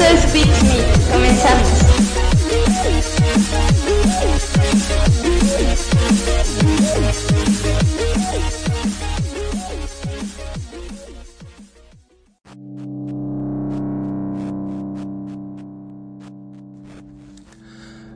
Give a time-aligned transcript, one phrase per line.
[0.00, 1.10] Esto es.
[1.12, 1.68] Comenzamos.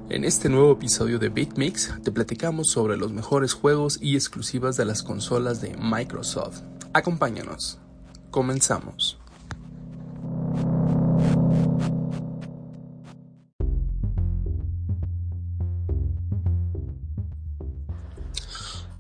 [0.08, 4.86] En este nuevo episodio de BitMix te platicamos sobre los mejores juegos y exclusivas de
[4.86, 6.62] las consolas de Microsoft.
[6.94, 7.78] Acompáñanos.
[8.30, 9.18] Comenzamos.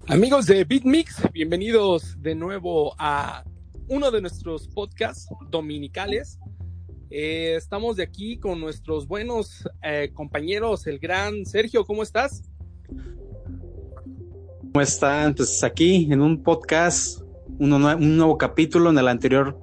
[0.08, 3.42] Amigos de BitMix, bienvenidos de nuevo a
[3.88, 6.38] uno de nuestros podcasts dominicales.
[7.08, 12.42] Eh, estamos de aquí con nuestros buenos eh, compañeros, el gran Sergio, ¿cómo estás?
[14.72, 15.34] ¿Cómo están?
[15.34, 17.22] Pues aquí en un podcast,
[17.58, 18.90] un nuevo capítulo.
[18.90, 19.58] En el anterior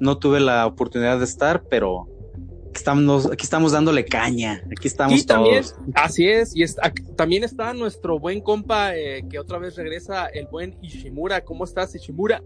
[0.00, 2.08] no tuve la oportunidad de estar, pero
[2.74, 4.62] estamos, aquí estamos dándole caña.
[4.70, 5.76] Aquí estamos y también, todos.
[5.94, 6.64] así es, y
[7.16, 11.44] también está nuestro buen compa eh, que otra vez regresa, el buen Ishimura.
[11.44, 12.42] ¿Cómo estás, Ishimura?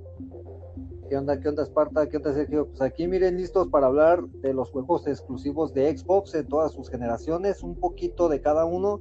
[1.08, 1.38] ¿Qué onda?
[1.38, 2.08] ¿Qué onda, Esparta?
[2.08, 2.68] ¿Qué onda, Sergio?
[2.68, 6.88] Pues aquí miren, listos para hablar de los juegos exclusivos de Xbox en todas sus
[6.88, 9.00] generaciones, un poquito de cada uno,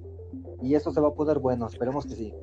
[0.61, 2.33] y eso se va a poner bueno, esperemos que sí.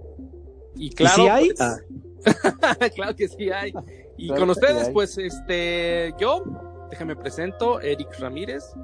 [0.75, 1.49] Y claro, si hay?
[1.49, 1.77] pues, Ah.
[2.95, 3.73] claro que sí hay.
[4.17, 4.93] Y Claro con ustedes, hay.
[4.95, 6.43] pues, este, yo,
[6.91, 8.75] déjame presento, Eric Ramírez.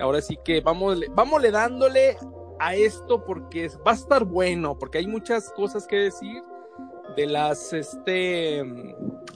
[0.00, 2.16] Ahora sí que vamos, vamos le dándole
[2.60, 6.42] a esto porque va a estar bueno, porque hay muchas cosas que decir
[7.16, 8.62] de las, este,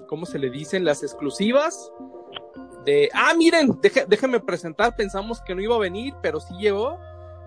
[0.06, 0.84] ¿cómo se le dicen?
[0.84, 1.90] Las exclusivas.
[2.84, 6.98] De, ah, miren, deje- déjenme presentar, pensamos que no iba a venir, pero sí llegó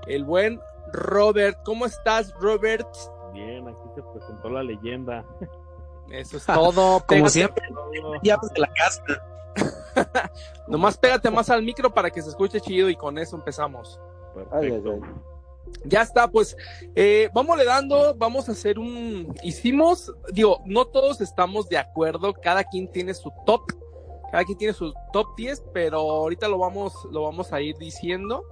[0.07, 0.59] el buen
[0.93, 1.57] Robert.
[1.65, 2.87] ¿Cómo estás, Robert?
[3.33, 5.25] Bien, aquí se presentó la leyenda.
[6.09, 7.03] Eso es todo.
[7.07, 7.65] Como siempre,
[8.23, 9.01] llaves de la casa.
[10.67, 13.99] Nomás pégate más al micro para que se escuche chido y con eso empezamos.
[14.33, 14.99] Perfecto.
[15.83, 16.55] Ya está, pues,
[16.95, 22.33] eh, vamos le dando, vamos a hacer un, hicimos, digo, no todos estamos de acuerdo,
[22.33, 23.71] cada quien tiene su top,
[24.31, 28.43] cada quien tiene su top 10, pero ahorita lo vamos, lo vamos a ir diciendo.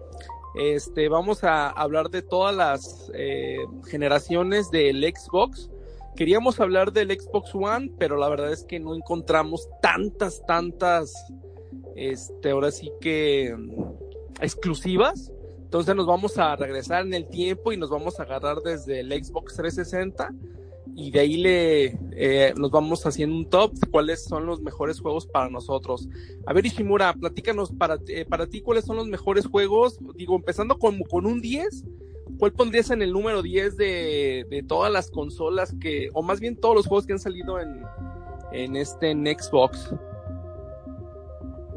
[0.56, 5.70] Este, vamos a hablar de todas las eh, generaciones del Xbox.
[6.16, 11.14] Queríamos hablar del Xbox One, pero la verdad es que no encontramos tantas, tantas,
[11.96, 15.32] este, ahora sí que mm, exclusivas.
[15.64, 19.12] Entonces nos vamos a regresar en el tiempo y nos vamos a agarrar desde el
[19.12, 20.32] Xbox 360
[20.96, 25.00] y de ahí le eh, nos vamos haciendo un top de cuáles son los mejores
[25.00, 26.08] juegos para nosotros.
[26.46, 30.78] A ver Ishimura, platícanos para, eh, para ti cuáles son los mejores juegos, digo, empezando
[30.78, 31.86] con, con un 10,
[32.44, 36.58] ¿cuál pondrías en el número 10 de, de todas las consolas que, o más bien
[36.58, 37.86] todos los juegos que han salido en,
[38.52, 39.96] en este en Xbox?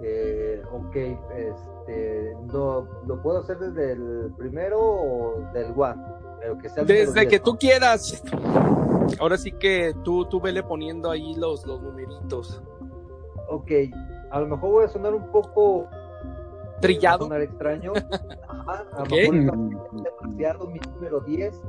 [0.03, 0.97] Eh, ok,
[1.37, 6.03] este, ¿lo, ¿lo puedo hacer desde el primero o del One?
[6.41, 7.45] Pero que sea Desde 10, que ¿no?
[7.45, 8.25] tú quieras.
[9.21, 12.61] Ahora sí que tú, tú vele poniendo ahí los, los numeritos.
[13.49, 13.71] Ok,
[14.33, 15.89] a lo mejor voy a sonar un poco...
[16.77, 17.25] Va a Trillado.
[17.25, 17.93] sonar extraño.
[18.49, 19.11] Ajá, a lo Ok.
[19.11, 19.57] mejor está
[20.21, 21.63] demasiado mi número 10,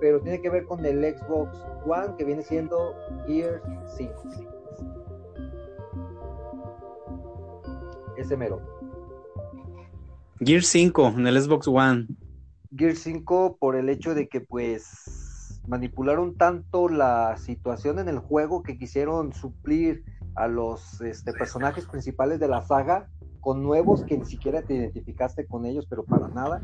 [0.00, 2.94] pero tiene que ver con el Xbox One que viene siendo
[3.26, 3.62] Gears
[3.96, 4.12] 5.
[8.16, 8.60] Ese mero.
[10.40, 12.06] Gear 5 en el Xbox One.
[12.76, 18.62] Gears 5 por el hecho de que pues manipularon tanto la situación en el juego
[18.62, 20.04] que quisieron suplir
[20.36, 23.08] a los este, personajes principales de la saga
[23.48, 26.60] con nuevos que ni siquiera te identificaste con ellos, pero para nada.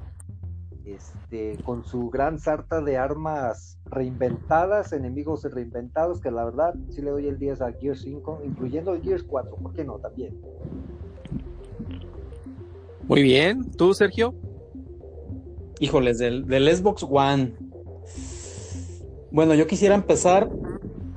[0.85, 7.11] Este, con su gran sarta de armas reinventadas, enemigos reinventados, que la verdad sí le
[7.11, 9.99] doy el 10 a Gears 5, incluyendo el Gears 4, ¿por qué no?
[9.99, 10.39] También.
[13.09, 13.71] Muy bien.
[13.71, 14.35] ¿Tú, Sergio?
[15.81, 17.55] Híjoles, del, del Xbox One.
[19.31, 20.51] Bueno, yo quisiera empezar.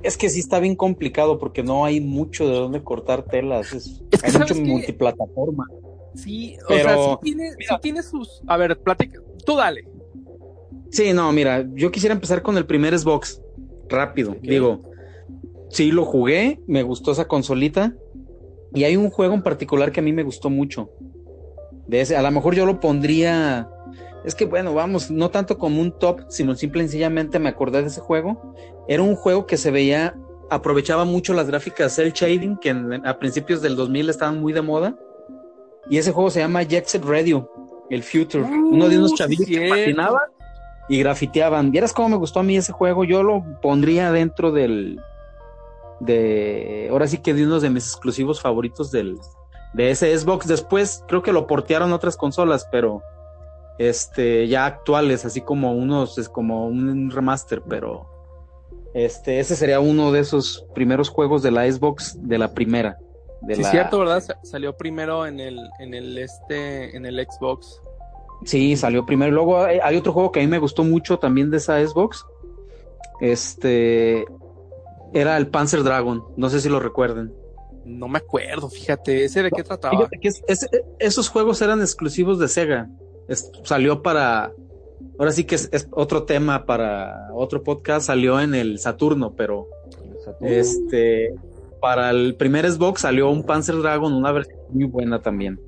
[0.03, 3.73] Es que sí está bien complicado porque no hay mucho de dónde cortar telas.
[3.73, 5.65] Es, Es que hay mucho multiplataforma.
[6.15, 8.41] Sí, o Pero, sea, sí tiene, sí tiene sus.
[8.47, 9.19] A ver, platica.
[9.45, 9.87] Tú dale.
[10.89, 13.41] Sí, no, mira, yo quisiera empezar con el primer Xbox,
[13.89, 14.35] rápido.
[14.41, 14.81] Digo,
[15.69, 17.93] sí lo jugué, me gustó esa consolita.
[18.73, 20.89] Y hay un juego en particular que a mí me gustó mucho.
[21.87, 23.69] De ese, a lo mejor yo lo pondría.
[24.27, 27.81] Es que bueno, vamos, no tanto como un top, sino simple y sencillamente me acordé
[27.81, 28.53] de ese juego.
[28.87, 30.15] Era un juego que se veía,
[30.49, 34.61] aprovechaba mucho las gráficas cel shading, que en- a principios del 2000 estaban muy de
[34.61, 34.95] moda.
[35.89, 37.49] Y ese juego se llama Jet Set Radio,
[37.89, 38.43] el Future.
[38.43, 40.21] Uno de unos chavillos que patinaban
[40.89, 41.71] y grafiteaban.
[41.71, 43.05] ¿Vieras cómo me gustó a mí ese juego?
[43.05, 44.99] Yo lo pondría dentro del.
[46.01, 46.87] de.
[46.91, 49.17] Ahora sí que de uno de mis exclusivos favoritos del.
[49.73, 50.47] de ese Xbox.
[50.47, 53.01] Después creo que lo portearon a otras consolas, pero.
[53.79, 58.07] Este, ya actuales, así como unos, es como un remaster, pero.
[58.93, 62.97] Este, ese sería uno de esos primeros juegos de la Xbox de la primera.
[63.41, 64.21] De Sí, la- cierto, ¿verdad?
[64.23, 67.79] Sa- Salió primero en el, en el este, en el Xbox.
[68.45, 69.31] Sí, salió primero.
[69.31, 72.25] Luego hay, hay otro juego que a mí me gustó mucho también de esa Xbox.
[73.19, 74.25] Este
[75.13, 76.23] era el Panzer Dragon.
[76.35, 77.33] No sé si lo recuerden.
[77.85, 79.95] No me acuerdo, fíjate, ese de qué trataba.
[79.97, 80.69] Fíjate que es- es-
[80.99, 82.89] esos juegos eran exclusivos de Sega.
[83.27, 84.51] Es- salió para.
[85.19, 88.07] Ahora sí que es, es otro tema para otro podcast.
[88.07, 89.67] Salió en el Saturno, pero
[90.41, 91.33] este
[91.81, 95.59] para el primer Xbox salió un Panzer Dragon, una versión muy buena también.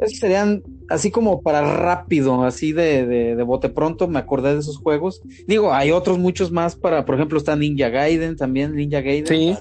[0.00, 4.60] Esos serían así como para rápido, así de, de, de bote pronto, me acordé de
[4.60, 5.22] esos juegos.
[5.46, 9.26] Digo, hay otros muchos más para, por ejemplo, está Ninja Gaiden también, Ninja Gaiden.
[9.26, 9.56] Sí,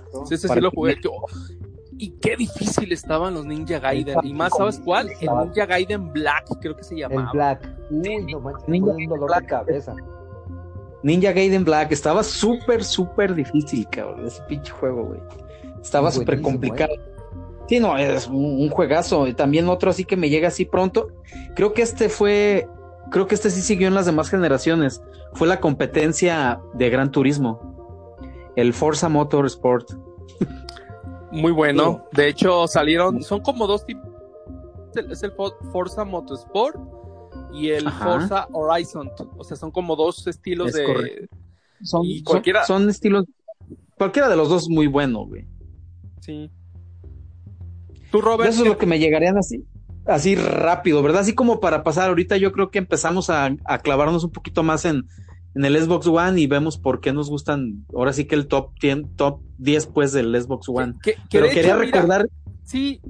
[0.47, 0.95] Para sí lo jugué.
[1.03, 1.12] Yo-
[1.98, 4.18] y qué difícil estaban los Ninja Gaiden.
[4.24, 5.10] Y más, ¿sabes cuál?
[5.19, 7.31] El Ninja Gaiden Black, creo que se El llamaba.
[7.31, 7.69] Black.
[7.92, 9.42] Uy, no manches, Ninja un dolor Black.
[9.44, 9.95] de cabeza.
[11.04, 15.19] Ninja Gaiden Black estaba súper, súper difícil, cabrón, ese pinche juego, güey.
[15.81, 16.94] Estaba súper Buenísimo, complicado.
[17.68, 19.28] Sí, no, es un, un juegazo.
[19.28, 21.07] Y también otro así que me llega así pronto.
[21.56, 22.68] Creo que este fue,
[23.12, 25.01] creo que este sí siguió en las demás generaciones.
[25.34, 27.60] Fue la competencia de Gran Turismo.
[28.56, 29.92] El Forza Motorsport.
[31.33, 32.06] Muy bueno.
[32.13, 34.07] De hecho, salieron, son como dos tipos.
[35.09, 36.77] Es el Fo- Forza Motorsport
[37.53, 38.06] y el Ajá.
[38.06, 39.09] Forza Horizon.
[39.38, 40.85] O sea, son como dos estilos Es de.
[40.85, 41.35] correcto.
[41.81, 43.25] Son, Y cualquiera- son estilos.
[43.97, 45.45] Cualquiera de los dos es muy bueno, güey.
[46.21, 46.50] Sí.
[48.12, 49.65] Tú, Robert, Eso es lo que me llegarían así,
[50.06, 51.21] así rápido, ¿verdad?
[51.21, 54.85] Así como para pasar ahorita, yo creo que empezamos a, a clavarnos un poquito más
[54.85, 55.07] en,
[55.55, 58.71] en el Xbox One y vemos por qué nos gustan, ahora sí que el top
[58.81, 60.95] 10, top 10 pues del Xbox One.
[61.03, 62.29] que, que Pero quería hecho, mira, recordar,
[62.63, 63.01] Sí,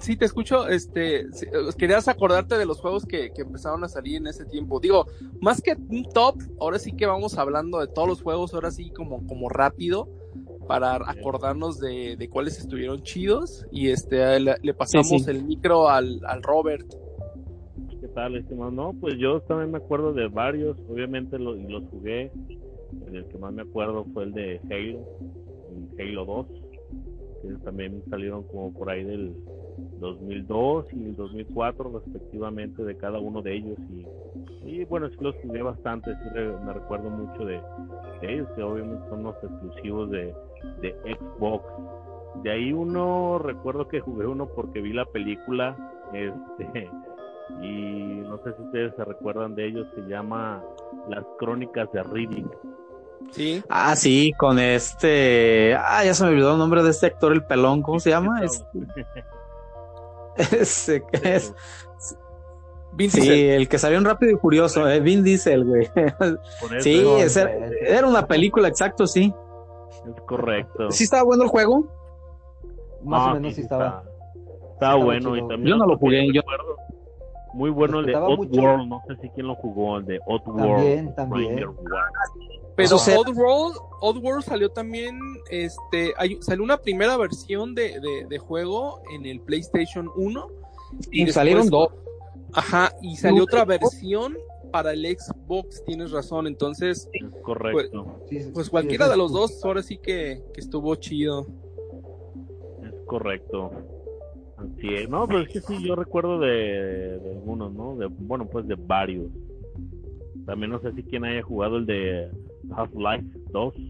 [0.00, 0.66] sí, te escucho.
[0.68, 1.46] Este, sí,
[1.78, 4.80] querías acordarte de los juegos que, que empezaron a salir en ese tiempo.
[4.80, 5.06] Digo,
[5.40, 8.90] más que un top, ahora sí que vamos hablando de todos los juegos, ahora sí
[8.90, 10.08] como, como rápido,
[10.66, 13.64] para acordarnos de, de cuáles estuvieron chidos.
[13.70, 15.30] Y este, le, le pasamos Sí, sí.
[15.30, 16.86] el micro al, al Robert.
[18.16, 18.70] ¿Qué tal, estimado?
[18.70, 22.30] No, pues yo también me acuerdo de varios, obviamente lo- y los jugué.
[23.12, 25.00] El que más me acuerdo fue el de Halo,
[25.68, 26.46] el Halo 2,
[27.42, 29.34] que también salieron como por ahí del
[30.00, 33.78] 2002 y el 2004 respectivamente de cada uno de ellos.
[33.90, 34.06] Y,
[34.66, 36.30] y bueno, sí los jugué bastante, sí
[36.64, 37.60] me recuerdo mucho de,
[38.22, 40.32] de ellos, que obviamente son los exclusivos de
[40.80, 41.66] Xbox.
[42.42, 45.76] De ahí uno, recuerdo que jugué uno porque vi la película,
[46.14, 46.90] este,
[47.62, 50.62] y no sé si ustedes se recuerdan de ellos, se llama
[51.08, 52.46] Las Crónicas de Riddick.
[53.30, 53.62] Sí.
[53.68, 57.44] ah, sí, con este, ah, ya se me olvidó el nombre de este actor, el
[57.44, 58.42] pelón, ¿cómo se llama?
[58.44, 58.64] Este,
[60.60, 61.54] ese que es,
[62.92, 63.60] Vin sí, Diesel.
[63.60, 65.88] el que salió en Rápido y Furioso, eh, Vin Diesel, güey.
[66.80, 67.78] Sí, ese- inventes.
[67.90, 69.32] era una película, exacto, sí.
[70.14, 70.90] es correcto.
[70.90, 71.86] ¿Sí estaba bueno el juego?
[73.02, 73.86] Más o menos sí estaba.
[73.86, 74.04] Estaba,
[74.74, 75.36] estaba bueno chido.
[75.36, 76.76] y también Yo no lo jugué, yo- recuerdo,
[77.54, 78.14] Muy bueno el de.
[78.16, 80.74] Oddworld, no sé si quién lo jugó, el de Oddworld.
[80.74, 81.64] También, también.
[82.74, 85.18] Pero O sea- Oddworld, Oddworld salió también,
[85.50, 90.48] este, hay- salió una primera versión de, de, de juego en el PlayStation 1.
[91.10, 91.88] Y después- salieron dos.
[92.52, 94.36] Ajá, y salió otra versión
[94.70, 96.46] para el Xbox, tienes razón.
[96.46, 100.60] Entonces, Es correcto, Sí, sí, pues cualquiera sí, de los dos, ahora sí que, que
[100.60, 101.46] estuvo chido.
[102.84, 103.70] es correcto.
[104.82, 105.08] Es.
[105.08, 107.96] No, pero es que sí, yo recuerdo de, de algunos, ¿no?
[107.96, 109.26] De, bueno, pues de varios.
[110.46, 112.30] También no sé si quién haya jugado el de
[112.74, 113.74] Half-Life 2.
[113.74, 113.80] que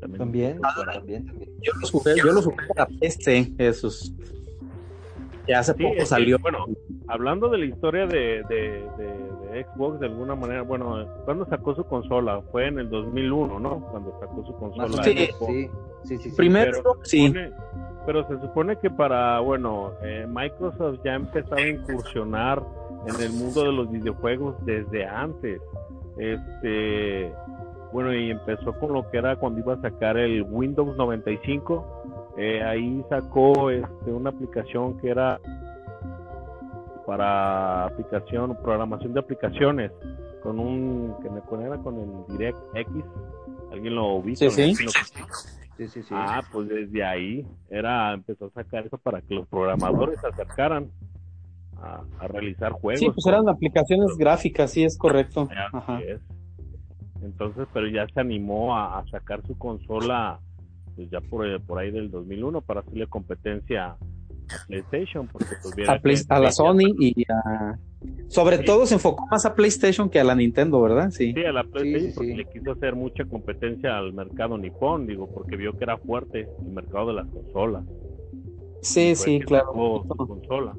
[0.00, 0.60] También, También,
[0.94, 1.50] también, también.
[1.62, 4.12] Yo los jugué, yo los jugué para PC, esos.
[5.46, 6.38] Que hace Sí, poco que, salió.
[6.38, 6.66] bueno,
[7.08, 11.74] hablando de la historia de, de, de- de Xbox, de alguna manera, bueno, ¿cuándo sacó
[11.74, 12.42] su consola?
[12.52, 13.80] Fue en el 2001, ¿no?
[13.90, 15.02] Cuando sacó su consola.
[15.02, 15.68] Sí.
[16.04, 16.30] sí, sí.
[16.36, 16.72] Primero,
[17.02, 17.32] sí.
[18.08, 22.62] Pero se supone que para, bueno, eh, Microsoft ya empezaba a incursionar
[23.06, 25.60] en el mundo de los videojuegos desde antes.
[26.16, 27.30] Este,
[27.92, 32.32] Bueno, y empezó con lo que era cuando iba a sacar el Windows 95.
[32.38, 35.38] Eh, ahí sacó este, una aplicación que era
[37.06, 39.92] para aplicación, programación de aplicaciones,
[40.42, 43.04] con un, que me era con el DirectX.
[43.70, 44.48] ¿Alguien lo ubica?
[44.48, 44.86] Sí, sí.
[45.78, 46.08] Sí, sí, sí.
[46.12, 50.90] Ah, pues desde ahí era empezó a sacar eso para que los programadores se acercaran
[51.80, 52.98] a, a realizar juegos.
[52.98, 55.48] Sí, pues eran aplicaciones gráficas, sí, es correcto.
[55.50, 56.00] Así Ajá.
[56.00, 56.20] es.
[57.22, 60.40] Entonces, pero ya se animó a, a sacar su consola
[60.96, 63.98] pues ya por, por ahí del 2001 para hacerle competencia a
[64.66, 67.78] PlayStation porque pues, A, Play- a la Sony y a...
[68.28, 68.64] Sobre Sí.
[68.64, 71.10] todo se enfocó más a PlayStation que a la Nintendo, ¿verdad?
[71.10, 71.32] Sí.
[71.32, 72.36] Sí, a la PlayStation sí, porque sí.
[72.36, 76.72] le quiso hacer mucha competencia al mercado nipón, digo, porque vio que era fuerte el
[76.72, 77.84] mercado de las consolas.
[78.82, 79.72] Sí, sí, claro.
[80.06, 80.74] consola.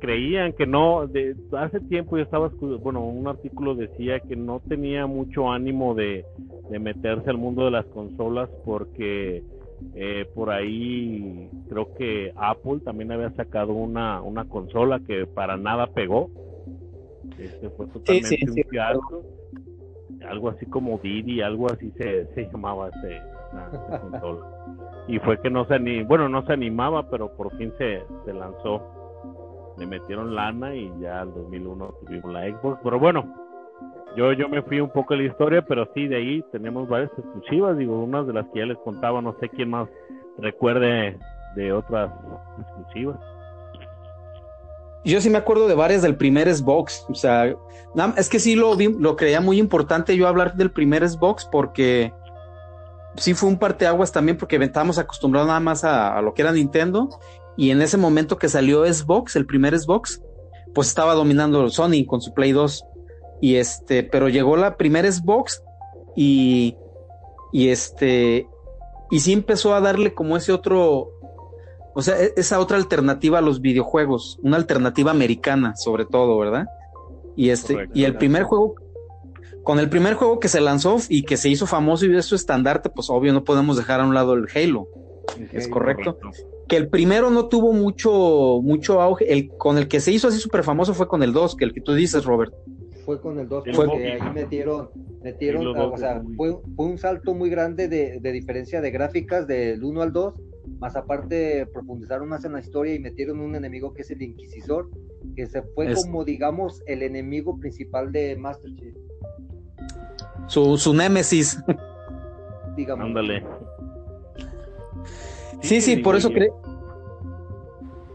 [0.00, 2.50] Creían que no, de, hace tiempo yo estaba,
[2.82, 6.24] bueno, un artículo decía que no tenía mucho ánimo de,
[6.70, 9.44] de meterse al mundo de las consolas porque
[9.94, 15.86] eh, por ahí creo que Apple también había sacado una, una consola que para nada
[15.88, 16.30] pegó.
[17.38, 19.22] Este fue totalmente sí, un sí, fiasco.
[20.28, 24.46] Algo así como Didi, algo así se, se llamaba ese, esa- consola
[25.08, 28.32] y fue que no se ani bueno no se animaba pero por fin se, se
[28.32, 28.80] lanzó
[29.78, 33.41] le metieron lana y ya al 2001 tuvimos la Xbox pero bueno
[34.16, 37.10] yo yo me fui un poco de la historia pero sí de ahí tenemos varias
[37.16, 39.88] exclusivas digo unas de las que ya les contaba no sé quién más
[40.38, 41.18] recuerde
[41.56, 42.10] de otras
[42.60, 43.18] exclusivas
[45.04, 47.04] Yo sí me acuerdo de varias del primer Xbox.
[47.08, 47.52] O sea,
[48.16, 52.12] es que sí lo lo creía muy importante yo hablar del primer Xbox porque
[53.16, 56.52] sí fue un parteaguas también porque estábamos acostumbrados nada más a, a lo que era
[56.52, 57.08] Nintendo
[57.56, 60.22] y en ese momento que salió Xbox, el primer Xbox,
[60.74, 62.84] pues estaba dominando Sony con su Play 2
[63.42, 65.62] y este, pero llegó la primera Xbox
[66.16, 66.76] y
[67.52, 68.46] y este
[69.10, 71.10] y sí empezó a darle como ese otro
[71.94, 76.66] o sea, e- esa otra alternativa a los videojuegos, una alternativa americana, sobre todo, ¿verdad?
[77.36, 77.98] Y este, Correcto.
[77.98, 78.76] y el primer juego,
[79.62, 82.34] con el primer juego que se lanzó y que se hizo famoso y es su
[82.34, 84.88] estandarte, pues obvio no podemos dejar a un lado el Halo,
[85.52, 86.16] es correcto.
[86.68, 90.38] Que el primero no tuvo mucho, mucho auge, el con el que se hizo así
[90.38, 92.54] súper famoso fue con el 2, que el que tú dices, Robert.
[93.04, 94.04] Fue con el 2 El porque Bobby.
[94.04, 94.90] ahí metieron,
[95.22, 99.46] metieron, ah, o sea, fue, fue un salto muy grande de, de diferencia de gráficas
[99.46, 100.34] del 1 al 2,
[100.78, 104.88] más aparte profundizaron más en la historia y metieron un enemigo que es el Inquisidor,
[105.34, 108.94] que se fue Es- como digamos el enemigo principal de Master Chief,
[110.46, 111.58] Su, su némesis.
[112.76, 113.04] digamos.
[113.06, 113.44] ándale
[115.60, 116.72] Sí, sí, por eso creo creo.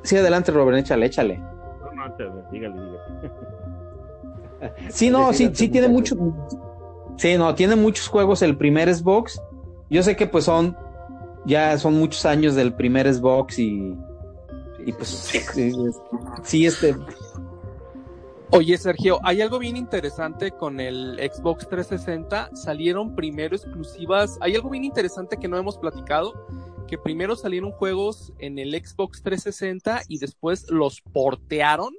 [0.03, 1.38] Sí, adelante, Robert, échale, échale.
[1.38, 2.87] no, no, antes, dígale, dígale.
[4.90, 6.16] Sí, no, sí, sí tiene mucho.
[7.18, 9.42] Sí, no, tiene muchos juegos el primer Xbox.
[9.90, 10.78] Yo sé que pues son,
[11.46, 13.96] ya son muchos años del primer Xbox y,
[14.86, 15.78] y pues sí, es-
[16.44, 16.96] sí, este,
[18.52, 22.56] Oye, Sergio, hay algo bien interesante con el Xbox 360.
[22.56, 24.38] Salieron primero exclusivas.
[24.40, 26.34] Hay algo bien interesante que no hemos platicado.
[26.88, 31.94] Que primero salieron juegos en el Xbox 360 y después los portearon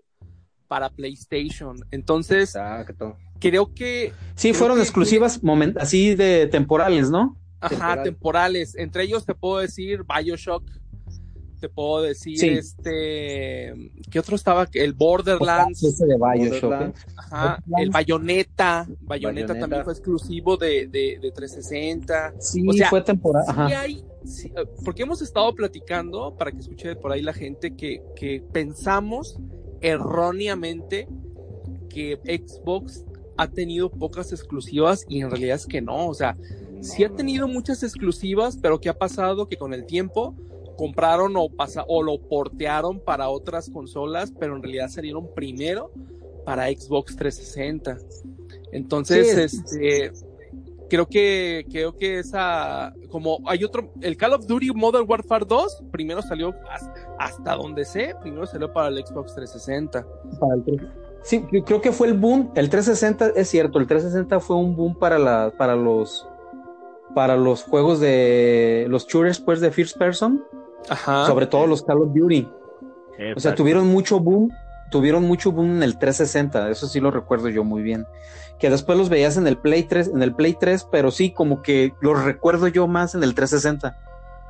[0.69, 1.77] para PlayStation.
[1.91, 3.17] Entonces, Exacto.
[3.41, 5.41] creo que, sí Creo fueron que- exclusivas
[5.81, 7.37] así de temporales, ¿no?
[7.61, 8.03] ajá, Temporal.
[8.05, 8.75] temporales.
[8.77, 10.63] Entre ellos te puedo decir Bioshock.
[11.61, 12.49] Te puedo decir Sí.
[12.51, 13.75] este.
[14.13, 14.69] ¿Qué otro estaba?
[14.75, 15.83] El Borderlands.
[15.83, 16.55] Ese de Bioshock.
[16.55, 16.61] ¿eh?
[16.61, 17.07] Borderlands.
[17.17, 19.07] Ajá, el Bayonetta, Bayonetta
[19.49, 19.59] Bayonetta.
[19.59, 22.35] también fue exclusivo de, de, de 360.
[22.39, 23.43] Sí, O sea, fue temporal.
[23.45, 23.81] Sí Ajá.
[23.81, 28.03] hay, sí, eh, porque hemos estado platicando, para que escuche por ahí la gente, que,
[28.15, 29.37] que pensamos
[29.81, 31.09] erróneamente
[31.89, 33.05] que Xbox
[33.37, 36.37] ha tenido pocas exclusivas y en realidad es que no, o sea,
[36.81, 39.49] sí ha tenido muchas exclusivas, pero ¿qué ha pasado?
[39.49, 40.35] Que con el tiempo
[40.77, 45.91] compraron o, pasa, o lo portearon para otras consolas, pero en realidad salieron primero
[46.45, 47.99] para Xbox 360.
[48.73, 50.13] Entonces, Sí, este,
[50.89, 55.85] creo que, creo que esa, como hay otro, el Call of Duty Modern Warfare 2,
[55.91, 60.07] primero salió, hasta, hasta donde sé, primero salió para el Xbox 360.
[60.41, 60.81] Para el tres-
[61.23, 62.53] Sí, yo creo que fue el boom.
[62.55, 66.27] El 360 es cierto, el 360 fue un boom para la, para los,
[67.15, 70.45] para los juegos de los shooters, pues de first person,
[70.89, 71.27] Ajá.
[71.27, 72.49] sobre todo los Call of Duty.
[73.37, 74.49] O sea, tuvieron mucho boom,
[74.91, 78.07] tuvieron mucho boom en el 360, eso sí lo recuerdo yo muy bien.
[78.59, 81.63] Que después los veías en el Play 3, en el Play 3, pero sí como
[81.63, 83.97] que los recuerdo yo más en el 360.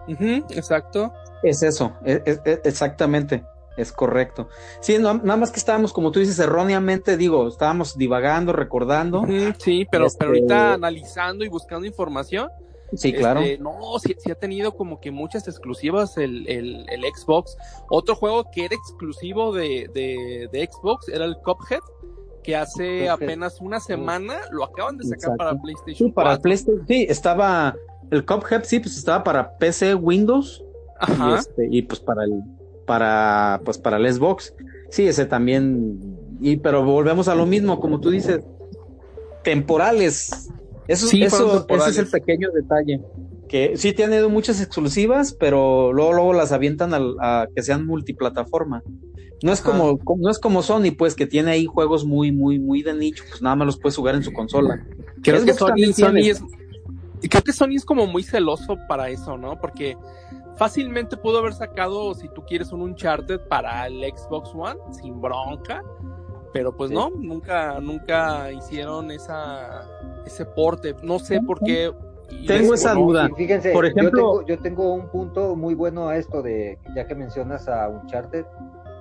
[0.08, 1.12] Ujú, exacto.
[1.42, 3.44] Es eso, es- es- es- exactamente.
[3.76, 4.48] Es correcto.
[4.80, 9.24] Sí, no, nada más que estábamos, como tú dices, erróneamente, digo, estábamos divagando, recordando.
[9.58, 12.48] Sí, pero, Este- pero ahorita analizando y buscando información,
[12.94, 13.40] Sí, claro.
[13.40, 17.56] Este, no, sí, sí ha tenido como que muchas exclusivas el, el, el Xbox.
[17.90, 21.80] Otro juego que era exclusivo de, de, de Xbox era el Cuphead,
[22.42, 23.10] que hace Cuphead.
[23.10, 25.36] apenas una semana lo acaban de sacar Exacto.
[25.36, 26.42] para Sí, PlayStation para 4.
[26.42, 27.76] PlayStation, sí, estaba
[28.10, 30.64] el Cuphead, sí, pues estaba para PC, Windows
[31.06, 31.38] y, Ajá.
[31.40, 32.42] este, y pues para el,
[32.86, 34.54] para, pues para el Xbox.
[34.90, 36.00] Sí, ese también,
[36.40, 38.40] y pero volvemos a lo mismo, como tú dices,
[39.42, 40.48] temporales.
[40.88, 43.00] Eso, Sí, eso, ese es el pequeño detalle.
[43.48, 48.82] Que sí tiene muchas exclusivas, pero luego, luego las avientan al- a, que sean multiplataforma.
[49.42, 49.70] No es Ajá.
[49.70, 53.22] como, no es como Sony, pues, que tiene ahí juegos muy, muy, muy de nicho,
[53.28, 54.84] pues nada más los puedes jugar en su consola.
[55.22, 55.74] Creo que Sony,
[56.16, 56.42] es,
[57.20, 59.60] creo que Sony es como muy celoso para eso, ¿no?
[59.60, 59.96] Porque
[60.56, 65.82] fácilmente pudo haber sacado, si tú quieres, un Uncharted para el Xbox One sin bronca,
[66.52, 66.94] pero pues Sí.
[66.96, 69.82] no, nunca, nunca hicieron esa,
[70.24, 70.94] ese porte.
[71.02, 71.92] No sé por qué.
[72.46, 73.28] Tengo esa no, duda.
[73.30, 76.78] Y fíjense, Por yo ejemplo- tengo, yo tengo un punto muy bueno a esto de,
[76.94, 78.44] ya que mencionas a Uncharted,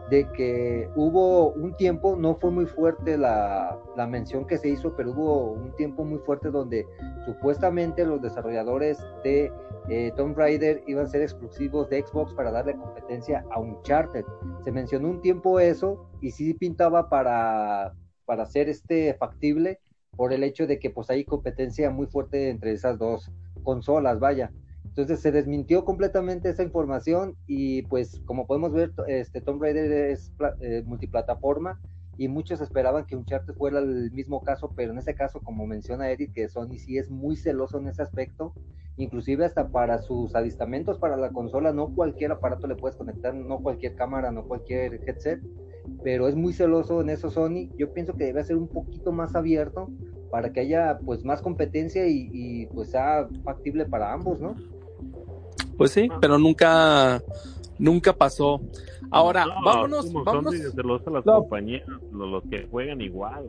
[0.09, 4.95] de que hubo un tiempo, no fue muy fuerte la, la mención que se hizo,
[4.95, 6.85] pero hubo un tiempo muy fuerte donde
[7.25, 9.51] supuestamente los desarrolladores de
[9.89, 14.25] eh, Tomb Raider iban a ser exclusivos de Xbox para darle competencia a Uncharted.
[14.63, 17.93] Se mencionó un tiempo eso y sí pintaba para,
[18.25, 19.79] para ser este factible
[20.15, 23.31] por el hecho de que pues hay competencia muy fuerte entre esas dos
[23.63, 24.51] consolas, vaya.
[24.83, 30.33] Entonces se desmintió completamente esa información y pues como podemos ver, este Tomb Raider es
[30.59, 31.79] eh, multiplataforma
[32.17, 36.09] y muchos esperaban que Uncharted fuera el mismo caso, pero en ese caso, como menciona
[36.09, 38.53] Eric, que Sony sí es muy celoso en ese aspecto,
[38.97, 43.59] inclusive hasta para sus avistamientos para la consola, no cualquier aparato le puedes conectar, no
[43.59, 45.39] cualquier cámara, no cualquier headset,
[46.03, 47.69] pero es muy celoso en eso Sony.
[47.77, 49.89] Yo pienso que debe ser un poquito más abierto
[50.31, 54.55] para que haya pues más competencia y, y, pues sea factible para ambos, ¿no?
[55.77, 57.21] Pues sí, pero nunca,
[57.77, 58.61] nunca pasó.
[59.11, 60.55] Ahora, No, vámonos, vámonos.
[60.57, 61.33] Son celosos las No.
[61.41, 63.45] compañías, los, los que juegan igual.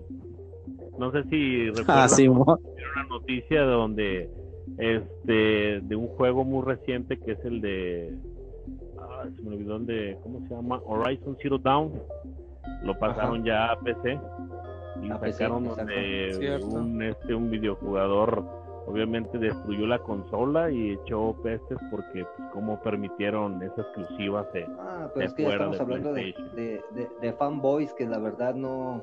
[0.99, 4.29] No sé si recuerdan Ah, sí, mo- una noticia donde
[4.79, 8.15] este de un juego muy reciente que es el de
[9.01, 11.93] ah, se me olvidó de cómo se llama Horizon Zero Dawn
[12.85, 14.21] lo pasaron ya a PC
[15.03, 15.85] y A PC, sacaron exacto.
[15.93, 18.45] donde un este un videojugador
[18.89, 25.09] obviamente destruyó la consola y echó pestes porque pues cómo permitieron esas exclusivas de Ah,
[25.15, 28.55] pero es que ya estamos de hablando de, de, de- de fanboys que la verdad
[28.55, 29.03] no...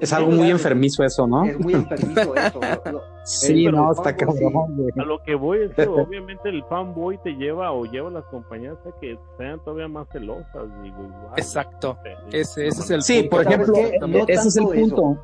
[0.00, 1.44] es algo muy enfermizo eso, ¿no?
[1.44, 2.60] Es muy enfermizo eso.
[2.84, 4.90] lo- lo- Sí, pero no, está cabrón, güey.
[4.98, 8.24] A lo que voy es que obviamente el fanboy te lleva o lleva a las
[8.24, 11.32] compañías a que sean todavía más celosas, digo, igual.
[11.36, 11.96] Exacto.
[12.02, 12.36] Sí.
[12.36, 13.36] Ese, ese es el Sí, punto.
[13.36, 14.08] por ¿Sabes ejemplo?
[14.08, 15.18] No ese es el eso.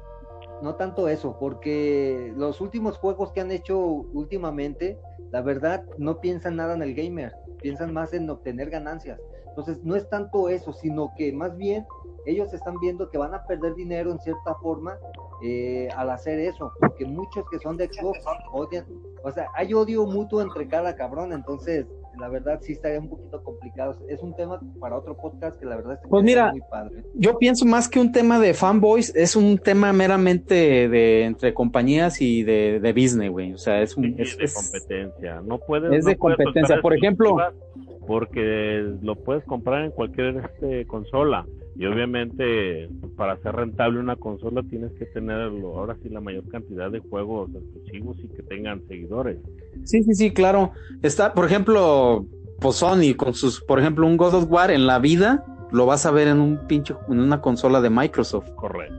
[0.62, 4.98] No tanto eso, porque los últimos juegos que han hecho últimamente,
[5.30, 9.20] la verdad, no piensan nada en el gamer, piensan más en obtener ganancias.
[9.48, 11.86] Entonces, no es tanto eso, sino que más bien
[12.26, 14.98] ellos están viendo que van a perder dinero en cierta forma
[15.42, 18.18] eh, al hacer eso, porque muchos que son de Xbox
[18.52, 18.84] odian,
[19.22, 21.86] o sea, hay odio mutuo entre cada cabrón, entonces,
[22.20, 23.96] la verdad, sí estaría un poquito complicado.
[24.08, 27.02] Es un tema para otro podcast que la verdad está Pues mira, muy padre.
[27.14, 32.20] Yo pienso más que un tema de fanboys, es un tema meramente de entre compañías
[32.20, 33.52] y de, de business, güey.
[33.52, 35.40] O sea, es un Sí, es, de es- competencia.
[35.42, 36.80] No puedes, es de puedes competencia.
[36.80, 37.67] Por ejemplo- exclusivas
[38.08, 41.46] porque lo puedes comprar en cualquier este, consola.
[41.76, 46.90] Y obviamente, para ser rentable una consola, tienes que tener ahora sí la mayor cantidad
[46.90, 49.38] de juegos exclusivos y que tengan seguidores.
[49.84, 50.72] Sí, sí, sí, claro.
[51.02, 52.26] Está, por ejemplo,
[52.60, 56.06] pues Sony con sus, por ejemplo, un God of War en la vida lo vas
[56.06, 58.50] a ver en un pinche en una consola de Microsoft.
[58.56, 58.96] Correcto.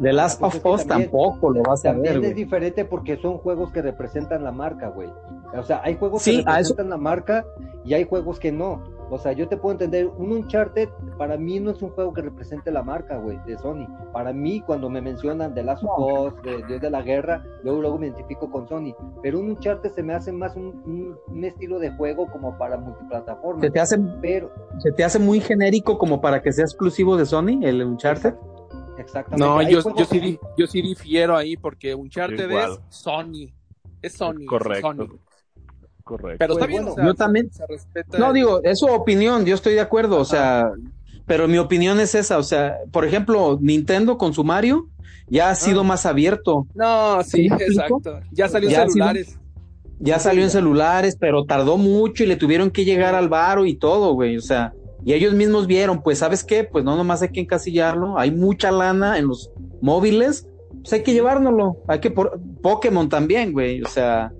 [0.00, 2.44] The Last Pues of Us también- tampoco lo vas a También ver, es güey.
[2.44, 5.08] diferente porque son juegos que representan la marca, güey.
[5.56, 7.44] O sea, hay juegos Sí, que eso- representan la marca
[7.84, 8.82] y hay juegos que no.
[9.12, 12.22] O sea, yo te puedo entender, un Uncharted para mí no es un juego que
[12.22, 13.84] represente la marca, güey, de Sony.
[14.12, 17.80] Para mí, cuando me mencionan de Last of Us, de Dios de la Guerra, luego
[17.80, 18.94] luego me identifico con Sony.
[19.20, 22.76] Pero un Uncharted se me hace más un, un- un estilo de juego como para
[22.76, 23.60] multiplataforma.
[23.60, 27.26] Se te hace Pero, se te hace muy genérico como para que sea exclusivo de
[27.26, 28.34] Sony el Uncharted.
[28.96, 29.44] exactamente.
[29.44, 33.48] No, yo, yo, sí, yo sí difiero ahí porque Uncharted es Sony.
[34.02, 34.42] Es Sony.
[34.42, 34.86] es Correcto.
[34.94, 35.18] Sony.
[36.10, 36.36] Correcto.
[36.40, 38.18] Pero está Pues bien, bueno, o sea, yo también- se respeta.
[38.18, 40.72] No, el- digo, es su opinión, yo estoy de acuerdo, o sea,
[41.26, 44.88] pero mi opinión es esa, o sea, por ejemplo, Nintendo con su Mario
[45.28, 48.18] ya ha sido más abierto, No, sí, exacto.
[48.32, 49.38] Ya salió en Ya ha sido- celulares.
[50.00, 53.74] ya salió en celulares, pero tardó mucho y le tuvieron que llegar al varo y
[53.76, 56.62] todo, güey, o sea, Y ellos mismos vieron, pues, ¿sabes qué?
[56.62, 60.46] Pues no nomás hay que encasillarlo, hay mucha lana en los móviles,
[60.82, 61.78] pues hay que llevárnoslo.
[61.88, 63.80] Hay que por Pokémon también, güey.
[63.82, 64.30] O sea,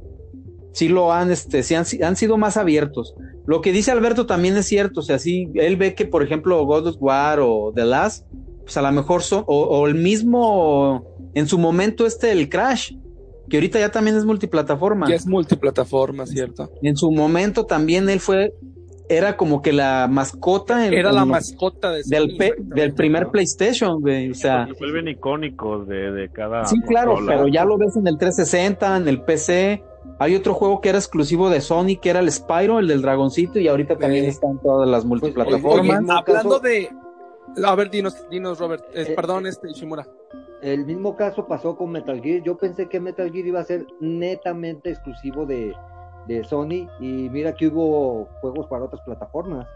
[0.81, 3.14] sí lo han, este, sí han, han sido más abiertos.
[3.47, 5.01] Lo que dice Alberto también es cierto.
[5.01, 8.27] O sea, sí, él ve que, por ejemplo, God of War o The Last,
[8.62, 12.93] pues a lo mejor son, o, o el mismo, en su momento este, el Crash,
[13.49, 15.09] que ahorita ya también es multiplataforma.
[15.09, 16.71] Ya es multiplataforma, ¿cierto?
[16.83, 18.55] En su momento también él fue,
[19.09, 20.87] era como que la mascota.
[20.87, 23.31] en- Era la mascota de del, pe- del primer ¿no?
[23.33, 24.31] PlayStation, güey.
[24.31, 26.64] O sea, Se vuelven icónicos de, de cada.
[26.66, 29.83] sí, claro, pero ya lo ves en el 360, en el PC.
[30.19, 33.59] Hay otro juego que era exclusivo de Sony, que era el Spyro, el del dragoncito,
[33.59, 34.31] y ahorita también Sí.
[34.31, 36.01] está en todas las Oye, multiplataformas.
[36.01, 36.91] mismo hablando caso- de.
[37.65, 38.85] A ver, dinos, dinos, Robert.
[38.95, 40.07] Eh, Eh, perdón, este, Shimura.
[40.63, 42.43] El mismo caso pasó con Metal Gear.
[42.43, 45.75] Yo pensé que Metal Gear iba a ser netamente exclusivo de,
[46.29, 49.67] de Sony y mira que hubo juegos para otras plataformas.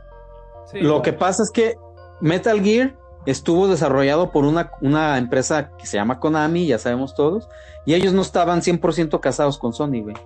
[0.67, 0.81] Sí.
[0.81, 1.75] Lo que pasa es que
[2.21, 2.95] Metal Gear
[3.27, 7.49] estuvo desarrollado por una, una empresa que se llama Konami, ya sabemos todos,
[7.87, 10.17] y ellos no estaban 100% casados con Sony, güey.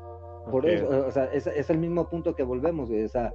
[0.50, 3.34] Por eso, o sea, es, es el mismo punto que volvemos, güey, o sea,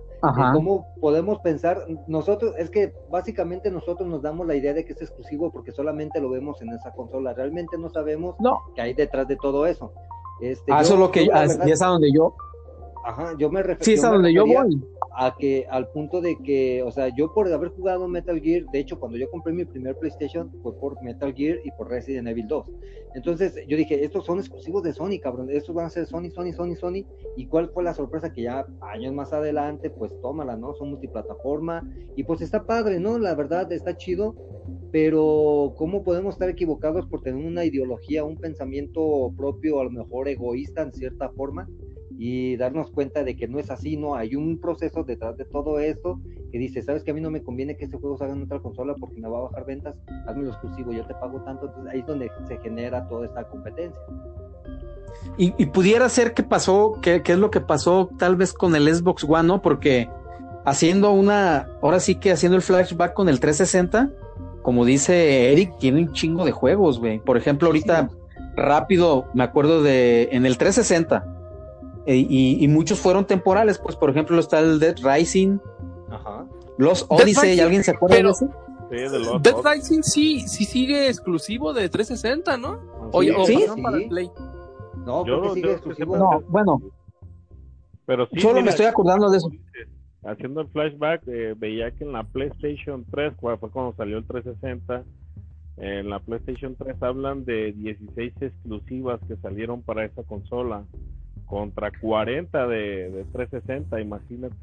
[0.52, 5.02] cómo podemos pensar, nosotros, es que básicamente nosotros nos damos la idea de que es
[5.04, 9.28] exclusivo porque solamente lo vemos en esa consola, realmente no sabemos No, qué hay detrás
[9.28, 9.94] de todo eso.
[10.42, 12.34] Este, a yo- eso es lo que, yo, a- verdad, y es a donde yo,
[13.06, 13.86] ajá, yo me refiero.
[13.86, 14.84] sí, es a donde yo voy.
[15.16, 18.80] A que al punto de que, o sea, yo por haber jugado Metal Gear, de
[18.80, 22.48] hecho, cuando yo compré mi primer PlayStation fue por Metal Gear y por Resident Evil
[22.48, 22.72] 2.
[23.16, 26.52] Entonces, yo dije, estos son exclusivos de Sony, cabrón, estos van a ser Sony, Sony,
[26.52, 27.06] Sony, Sony.
[27.38, 30.74] ¿Y cuál fue la sorpresa que ya años más adelante, pues tómala, ¿no?
[30.74, 33.20] Son multiplataforma y pues está padre, ¿no?
[33.20, 34.36] La verdad está chido,
[34.92, 40.28] pero ¿cómo podemos estar equivocados por tener una ideología, un pensamiento propio, a lo mejor
[40.28, 41.68] egoísta en cierta forma?
[42.26, 45.78] Y darnos cuenta de que no es así, no hay un proceso detrás de todo
[45.80, 46.22] esto
[46.54, 48.62] que dice, sabes que a mí no me conviene que este juego salga en otra
[48.62, 51.92] consola porque me va a bajar ventas, hazme lo exclusivo, yo te pago tanto, entonces
[51.92, 54.02] ahí es donde se genera toda esta competencia.
[55.38, 58.74] Y, y pudiera ser que pasó, que, que es lo que pasó tal vez con
[58.74, 59.62] el Xbox One, ¿no?
[59.62, 60.08] Porque
[60.64, 64.14] haciendo una, ahora sí que haciendo el flashback con el 360,
[64.62, 67.20] como dice Eric, tiene un chingo de juegos, güey.
[67.20, 68.10] Por ejemplo, ahorita
[68.56, 71.33] rápido, me acuerdo de en el 360,
[72.06, 75.58] eh, y, y muchos fueron temporales, pues por ejemplo está el Dead Rising,
[76.10, 76.46] Ajá.
[76.78, 78.48] los Odyssey, Rising, ¿alguien se acuerda pero- de ese?
[78.90, 79.56] Sí, de los Dead.
[79.64, 82.80] Rising sí, sí sigue exclusivo de 360, ¿no?
[83.12, 83.82] Oye, Sí, o sí, sí.
[83.82, 84.30] para Play.
[85.06, 86.18] No, Yo- creo que sigue yo- exclusivo.
[86.18, 86.82] No, bueno,
[88.06, 89.50] Pero sí, solo me mira, estoy acordando de eso.
[90.26, 94.26] Haciendo el flashback, eh, veía que en la PlayStation 3, cuando fue cuando salió el
[94.26, 95.04] 360,
[95.78, 100.84] en la PlayStation 3 hablan de 16 exclusivas que salieron para esa consola
[101.46, 102.78] contra 40 de,
[103.12, 104.56] de 360, imagínate.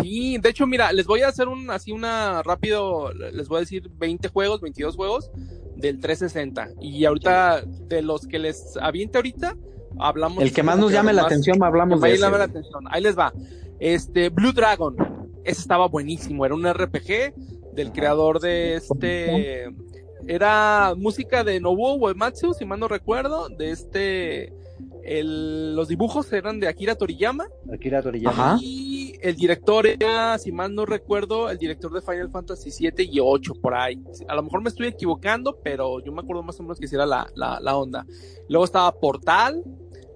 [0.00, 3.60] Sí, de hecho, mira, les voy a hacer un así una rápido, les voy a
[3.60, 5.30] decir 20 juegos, 22 juegos
[5.76, 6.70] del 360.
[6.80, 9.54] Y ahorita, de los que les aviente ahorita,
[9.98, 10.42] hablamos.
[10.42, 12.50] El que más nos llame la más- atención, hablamos más de llame la ese.
[12.52, 12.84] atención.
[12.90, 13.32] Ahí les va.
[13.80, 14.96] Este, Blue Dragon.
[15.44, 16.46] Ese estaba buenísimo.
[16.46, 17.34] Era un RPG
[17.74, 19.66] del creador de este.
[20.26, 23.48] Era música de Nobuo Uematsu, si mal no recuerdo.
[23.50, 24.52] De este.
[25.04, 27.46] El, los dibujos eran de Akira Toriyama.
[27.72, 28.52] Akira Toriyama.
[28.54, 28.58] Ajá.
[28.62, 33.20] Y el director era, si mal no recuerdo, el director de Final Fantasy 7 y
[33.20, 34.00] 8 por ahí.
[34.28, 36.94] A lo mejor me estoy equivocando, pero yo me acuerdo más o menos que sí
[36.94, 38.06] era la, la, la onda.
[38.48, 39.62] Luego estaba Portal,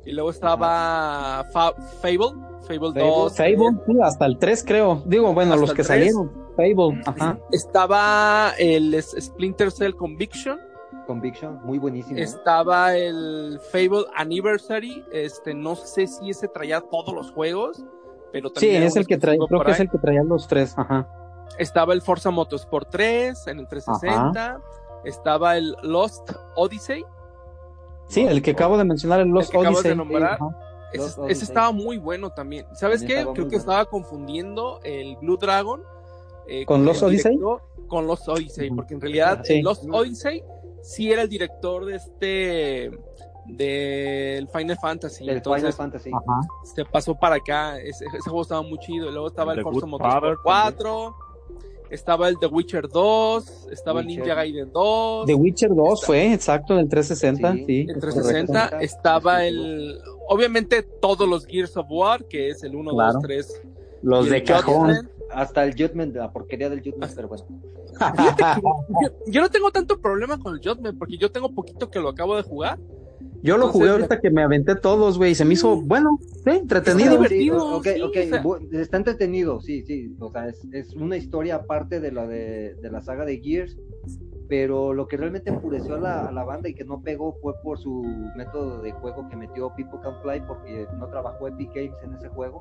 [0.04, 2.30] y luego estaba Fa- Fable,
[2.68, 3.36] Fable, 2.
[3.36, 5.02] Fable, sí, hasta el 3 creo.
[5.06, 5.86] Digo, bueno, Hasta los que 3.
[5.86, 6.32] salieron.
[6.56, 7.38] Fable, ajá.
[7.52, 10.58] Estaba el Splinter Cell Conviction,
[11.06, 12.18] Conviction, muy buenísimo.
[12.18, 12.22] ¿eh?
[12.22, 17.84] estaba el Fable Anniversary, este, no sé si ese traía todos los juegos,
[18.32, 20.46] pero Sí, también era es el que trae, creo que es el que traía los
[20.48, 21.08] tres, ajá.
[21.58, 24.60] Estaba el Forza Motorsport 3 en el 360.
[25.04, 27.04] Estaba el Lost Odyssey.
[28.08, 29.90] Sí, el que acabo de mencionar, el Lost que acabas Odyssey.
[29.90, 30.32] de nombrar.
[30.34, 30.48] Ajá.
[30.92, 32.66] Ese, ese estaba muy bueno también.
[32.74, 33.22] ¿Sabes También qué?
[33.24, 33.58] Creo que bueno.
[33.58, 35.82] estaba confundiendo el Blue Dragon
[36.48, 37.32] eh, ¿Con Lost el Odyssey?
[37.36, 39.54] director- Con Lost Odyssey, porque en realidad Sí.
[39.58, 40.42] el Lost Odyssey
[40.86, 42.90] sí era el director de este
[43.46, 45.28] del Final Fantasy.
[45.28, 46.10] El Final Fantasy.
[46.10, 46.40] Ajá.
[46.64, 47.78] se pasó para acá.
[47.78, 49.08] Ese, ese juego estaba muy chido.
[49.08, 51.16] Y luego estaba El el Forza Motorsport Father 4.
[51.90, 53.68] Estaba el The Witcher 2.
[53.70, 54.22] Estaba el Witcher.
[54.24, 55.26] Ninja Gaiden 2.
[55.26, 57.80] The Witcher 2 Está- fue, exacto, en el 360, Sí, sí.
[57.82, 58.84] En es 360 correcto.
[58.84, 59.98] estaba el.
[60.28, 63.12] Obviamente todos los Gears of War, que es el 1, Claro.
[63.14, 63.46] 2, 3.
[63.46, 63.68] correcto.
[64.02, 65.10] Los de el cajón.
[65.36, 67.44] Hasta el Judgment, la porquería del Judgment, pero bueno.
[69.02, 72.08] Yo, yo no tengo tanto problema con el Judgment, porque yo tengo poquito que lo
[72.08, 72.78] acabo de jugar.
[73.42, 76.50] Yo lo Entonces, jugué ahorita que me aventé todos, güey, se me hizo, bueno, sí,
[76.50, 77.10] entretenido.
[77.22, 77.82] Está divertido.
[77.82, 80.94] Sí, ok, sí, ok, o sea- bu- está entretenido, sí, sí, o sea, es, es
[80.94, 83.76] una historia aparte de la de, de la saga de Gears,
[84.48, 87.54] pero lo que realmente enfureció a la, a la banda y que no pegó fue
[87.62, 88.02] por su
[88.36, 92.28] método de juego que metió People Can Fly porque no trabajó Epic Games en ese
[92.28, 92.60] juego.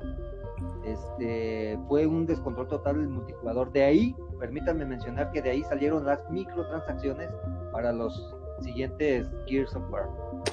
[0.84, 3.72] Este fue un descontrol total el multijugador.
[3.72, 7.30] De ahí, permítanme mencionar que de ahí salieron las microtransacciones
[7.72, 10.08] para los siguientes Gears of War.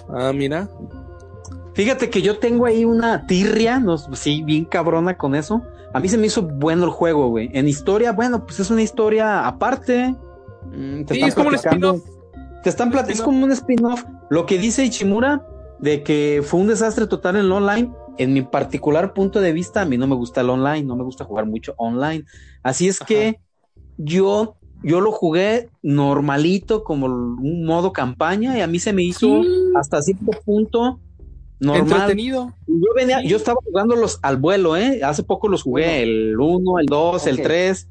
[0.09, 0.67] Ah, mira.
[1.73, 5.63] Fíjate que yo tengo ahí una tirria, no, sí, bien cabrona con eso.
[5.93, 7.49] A mí se me hizo bueno el juego, güey.
[7.53, 10.15] En historia, bueno, pues es una historia aparte.
[10.75, 12.01] Mm, te Sí, es como un spin-off.
[12.63, 14.03] Te están plat- es como un spin-off.
[14.29, 15.45] Lo que dice Ichimura
[15.79, 19.81] de que fue un desastre total en el online, en mi particular punto de vista,
[19.81, 22.23] a mí no me gusta el online, no me gusta jugar mucho online.
[22.61, 23.39] Así es que
[23.97, 29.43] yo, yo lo jugué normalito, como un modo campaña, y a mí se me hizo
[29.43, 29.49] Sí.
[29.75, 30.99] hasta cierto punto
[31.59, 31.81] normal.
[31.91, 32.53] Entretenido.
[32.67, 33.27] Yo venía, Sí.
[33.27, 35.01] yo estaba jugándolos al vuelo, ¿eh?
[35.03, 36.03] Hace poco los jugué, Bueno.
[36.03, 37.43] el 1, el 2, el Ok.
[37.43, 37.89] 3,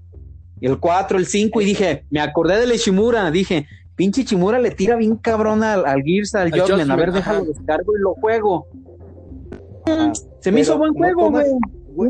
[0.66, 4.96] el 4, el 5, y dije, me acordé del Ishimura, dije, pinche Ishimura le tira
[4.96, 7.46] bien cabrón al, al Gears, al Judgment, a ver, déjalo ajá.
[7.48, 8.66] descargo y lo juego.
[9.86, 11.46] Ah, Se me hizo buen juego, güey.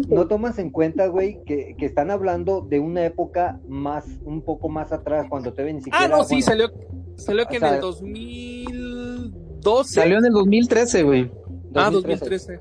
[0.09, 4.69] No tomas en cuenta, güey, que, que están hablando de una época más, un poco
[4.69, 5.99] más atrás, cuando ni siquiera.
[6.05, 6.71] Ah, no, sí, salió,
[7.17, 9.95] salió que sea, en el 2012.
[9.95, 11.31] Salió en el 2013, güey.
[11.75, 12.59] Ah, 2013.
[12.59, 12.61] 2013.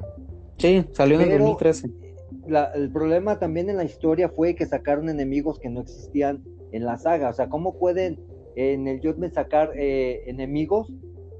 [0.57, 1.89] Sí, salió en el Pero- 2013.
[2.47, 6.85] La- el problema también en la historia fue que sacaron enemigos que no existían en
[6.85, 7.29] la saga.
[7.29, 8.19] O sea, ¿cómo pueden
[8.55, 10.91] en el Judgment sacar eh, enemigos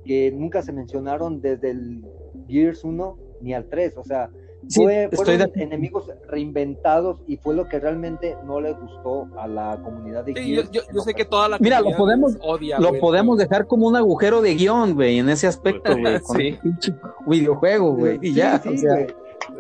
[0.06, 2.06] que nunca se mencionaron desde el
[2.48, 3.98] Gears 1 ni al 3?
[3.98, 4.30] O sea,
[4.68, 9.48] Sí, fue, fueron de enemigos reinventados y fue lo que realmente no le gustó a
[9.48, 10.88] la comunidad de Sí, yo, Gears.
[10.94, 13.96] yo- sé que toda la Mira, lo podemos- odia, Lo güey, podemos dejar como un
[13.96, 16.48] agujero de guion, güey, en ese aspecto, güey, con Sí.
[16.50, 16.94] el pinche
[17.26, 19.08] videojuego, güey, y Sí, ya, sí, o sea, güey.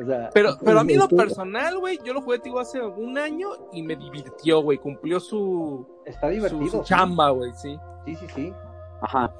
[0.01, 3.17] O sea, Pero, pero a mí lo personal, güey, yo lo jugué, digo, hace un
[3.17, 4.77] año y me divirtió, güey.
[4.77, 6.67] Cumplió su, está divertido.
[6.69, 7.77] su chamba, güey, sí.
[8.05, 8.53] Sí, sí, sí.
[9.01, 9.33] ajá.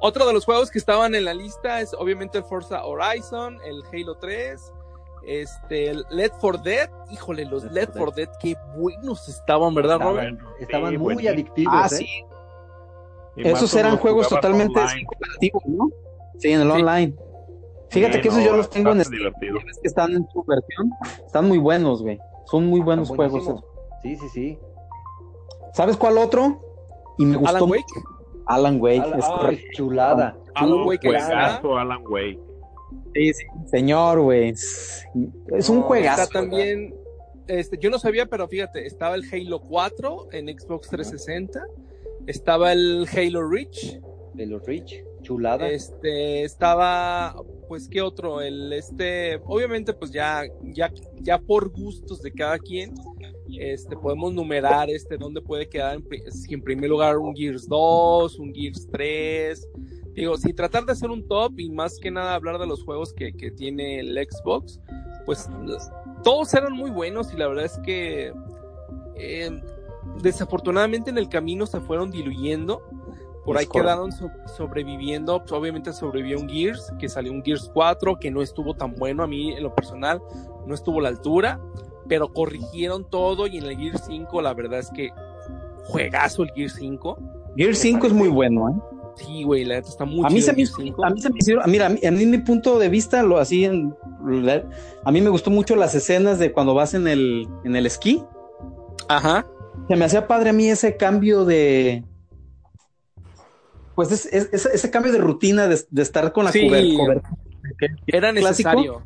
[0.00, 3.82] Otro de los juegos que estaban en la lista es obviamente el Forza Horizon, el
[3.92, 4.72] Halo 3,
[5.26, 6.88] este, el Led for Dead.
[7.10, 10.40] Híjole, los Led Led for Dead, qué buenos estaban, ¿verdad, Estaban, Robert?
[10.60, 11.32] estaban Sí, muy buenísimo.
[11.34, 11.74] adictivos.
[11.76, 11.88] Ah, ¿eh?
[11.96, 12.06] sí,
[13.36, 15.88] Esos eran juegos totalmente cooperativos, ¿no?
[16.38, 16.72] Sí, en el Sí.
[16.80, 17.16] online.
[17.90, 19.50] Fíjate Sí, que esos yo los tengo en Steam, que
[19.88, 20.90] están en su versión.
[21.24, 22.18] Están muy buenos, güey.
[22.46, 23.44] Son muy buenos juegos.
[23.44, 23.64] buenísimos.
[24.02, 24.58] Sí, sí, sí.
[25.74, 26.60] ¿Sabes cuál otro?
[27.18, 27.84] Y me gustó Alan Wake.
[27.94, 28.08] mucho.
[28.46, 30.36] Alan Wake, Alan- es ay, chulada.
[30.54, 32.40] Alan Wake juegazo, Alan Wake.
[33.14, 34.50] Sí, sí, señor, güey.
[34.50, 35.06] Es,
[35.68, 36.22] un No, juegazo.
[36.22, 36.94] Está también,
[37.46, 41.62] este, yo no sabía, pero fíjate, estaba el Halo 4 en Xbox 360,
[42.26, 44.00] estaba el Halo Reach,
[44.34, 45.04] los Rich,
[45.70, 47.34] este, estaba,
[47.68, 48.40] pues, ¿qué otro?
[48.40, 52.94] El, este, obviamente, pues ya, ya, ya por gustos de cada quien,
[53.58, 58.38] este, podemos numerar, este, dónde puede quedar en, si en primer lugar un Gears 2,
[58.38, 59.68] un Gears 3,
[60.14, 63.12] digo, si tratar de hacer un top y más que nada hablar de los juegos
[63.12, 64.80] que, que tiene el Xbox,
[65.24, 65.48] pues
[66.24, 68.32] todos eran muy buenos y la verdad es que
[69.16, 69.62] eh,
[70.22, 72.82] desafortunadamente en el camino se fueron diluyendo.
[73.48, 73.86] Por Es ahí correcto.
[73.86, 75.40] quedaron so- sobreviviendo.
[75.40, 79.22] Pues, obviamente sobrevivió un Gears, que salió un Gears 4, que no estuvo tan bueno
[79.22, 80.20] a mí en lo personal,
[80.66, 81.58] no estuvo a la altura,
[82.08, 85.10] pero corrigieron todo y en el Gears 5 la verdad es que
[85.86, 87.18] juegazo el Gears 5.
[87.56, 88.74] Gear 5 es muy bueno, ¿eh?
[89.16, 91.04] Sí, güey, la neta está muy A mí, se me, Gears 5.
[91.04, 93.38] a mí se me hicieron, mira, a mí, a mí mi punto de vista, lo
[93.38, 93.94] así en,
[95.04, 98.22] a mí me gustó mucho las escenas de cuando vas en el, en el esquí.
[99.08, 99.46] Ajá.
[99.88, 102.04] Se me hacía padre a mí ese cambio de,
[103.98, 106.68] pues es- es- ese, ese cambio de rutina de, de estar con la Sí.
[106.68, 107.22] cober- cober-
[107.80, 108.70] que- Era clásico.
[108.70, 109.02] necesario.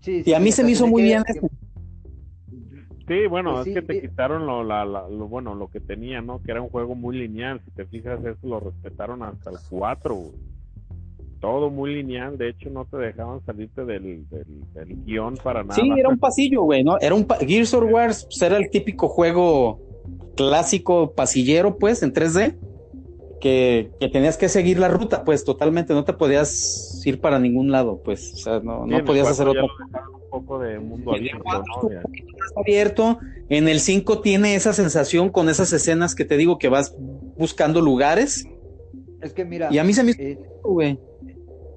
[0.00, 1.48] Sí, Y a mí se me hizo muy que- bien que- ese.
[3.06, 6.22] Sí, bueno, Pues es que te quitaron lo, la, la- lo, bueno, lo que tenía,
[6.22, 6.40] ¿no?
[6.42, 7.60] Que era un juego muy lineal.
[7.62, 10.32] Si te fijas, eso lo respetaron hasta el 4, güey.
[11.38, 12.38] Todo muy lineal.
[12.38, 15.74] De hecho, no te dejaban salirte del, del, del guion para nada.
[15.74, 16.98] Sí, era un pasillo, güey, ¿no?
[17.00, 19.78] Era un pa- Gears of War pues, era el típico juego
[20.38, 22.56] clásico pasillero, pues, en 3D,
[23.40, 27.70] que, que tenías que seguir la ruta, pues, totalmente, no te podías ir para ningún
[27.70, 30.30] lado, pues, o sea, no, Sí, no podías hacer 4 ya otra lo dejaron un
[30.30, 31.28] poco de mundo En
[32.56, 33.18] abierto.
[33.48, 36.94] En el 5 tiene esa sensación con esas escenas que te digo que vas
[37.36, 38.46] buscando lugares.
[39.20, 40.98] Es que mira, Y a mí se me hizo, eh, güey.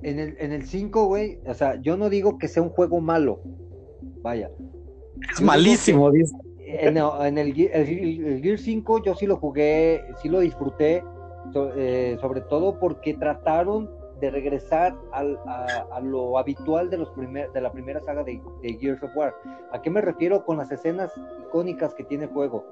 [0.04, 3.02] en el en el 5, güey, o sea, yo no digo que sea un juego
[3.02, 3.42] malo.
[4.22, 4.50] Vaya.
[5.32, 6.36] Es malísimo, dice.
[6.66, 11.04] En, en el, el, el Gear 5 yo sí lo jugué, sí lo disfruté,
[11.52, 17.10] so- eh, sobre todo porque trataron de regresar al, a, a lo habitual de, los
[17.10, 19.34] primer, de la primera saga de, de Gears of War.
[19.72, 21.12] ¿A qué me refiero con las escenas
[21.48, 22.64] icónicas que tiene el juego?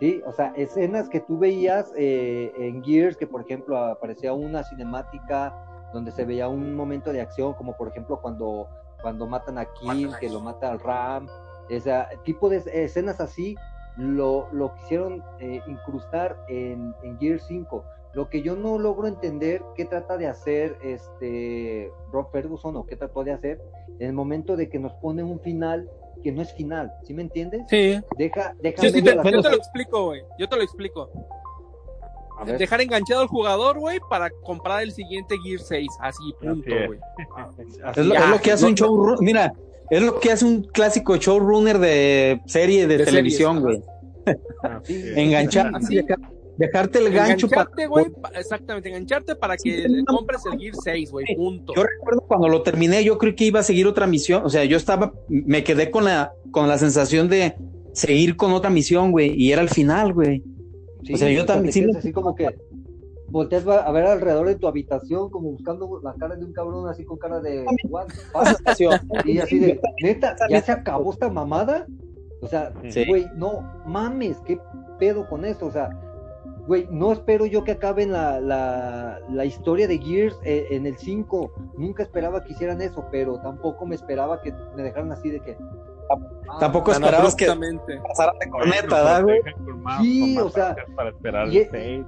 [0.00, 4.64] Sí, o sea, escenas que tú veías eh, en Gears, que por ejemplo aparecía una
[4.64, 5.54] cinemática
[5.92, 8.66] donde se veía un momento de acción, como por ejemplo cuando,
[9.00, 11.28] cuando matan a Kim, que lo mata al Ram,
[11.68, 11.94] ese
[12.24, 13.54] tipo de escenas así,
[13.96, 17.84] lo, lo quisieron eh, incrustar en, en Gears 5.
[18.14, 22.96] Lo que yo no logro entender qué trata de hacer este Rob Ferguson o qué
[22.96, 23.60] trató de hacer
[23.98, 25.90] en el momento de que nos pone un final
[26.22, 27.62] que no es final, ¿sí me entiendes?
[27.68, 28.00] Sí.
[28.16, 30.22] Deja, deja Sí, te- yo te lo explico, güey.
[30.38, 31.10] Yo te lo explico.
[32.38, 32.58] A ver.
[32.58, 35.88] Dejar enganchado al jugador, güey, para comprar el siguiente Gear 6.
[36.00, 36.98] Así, punto, güey.
[37.36, 37.62] Así
[38.00, 39.18] Es lo, Ya, es lo que hace no- un showrunner.
[39.20, 39.52] Mira,
[39.90, 43.82] es lo que hace un clásico showrunner de serie de, De televisión, series,
[44.24, 44.32] güey.
[44.84, 45.16] Es.
[45.16, 45.96] Enganchar, Así.
[45.96, 46.18] dejar-
[46.58, 47.62] dejarte el gancho para.
[47.62, 51.26] Engancharte, güey, pa- exactamente, engancharte para Sí, que tenía le compres el Gear 6, güey,
[51.36, 51.72] punto.
[51.76, 54.42] Yo recuerdo cuando lo terminé, yo creo que iba a seguir otra misión.
[54.44, 57.54] O sea, yo estaba, me quedé con la, con la sensación de
[57.92, 59.32] seguir con otra misión, güey.
[59.40, 60.42] Y era el final, güey.
[61.04, 62.48] Sí, O sea, yo también sí así como que
[63.36, 67.04] volteas a ver alrededor de tu habitación como buscando la cara de un cabrón así
[67.04, 68.06] con cara de what
[69.26, 71.86] y así de neta ya se acabó esta mamada
[72.40, 73.04] o sea Sí.
[73.06, 74.58] güey no mames qué
[74.98, 75.90] pedo con esto o sea
[76.66, 80.96] güey no espero yo que acaben la, la, la historia de Gears eh, en el
[80.96, 85.40] 5 nunca esperaba que hicieran eso pero tampoco me esperaba que me dejaran así de
[85.40, 85.56] que
[86.10, 89.40] ah, Tampoco Tan esperabas que pasaran de corneta, ¿verdad, güey?
[90.00, 92.06] Sí, o sea, para esperar y- el.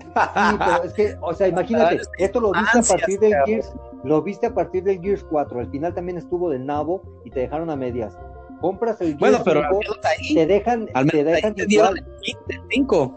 [0.00, 0.06] Sí,
[0.58, 3.34] pero es que, o sea, imagínate, esto lo viste a partir del.
[3.44, 3.72] Gears,
[4.04, 7.40] lo viste a partir del Gears 4, al final también estuvo del nabo y te
[7.40, 8.16] dejaron a medias.
[8.60, 11.66] Compras el Gears Bueno, pero 5, ahí, te dejan, al te menos ahí dejan te
[11.68, 11.98] igual.
[11.98, 13.16] el quinto, el cinco.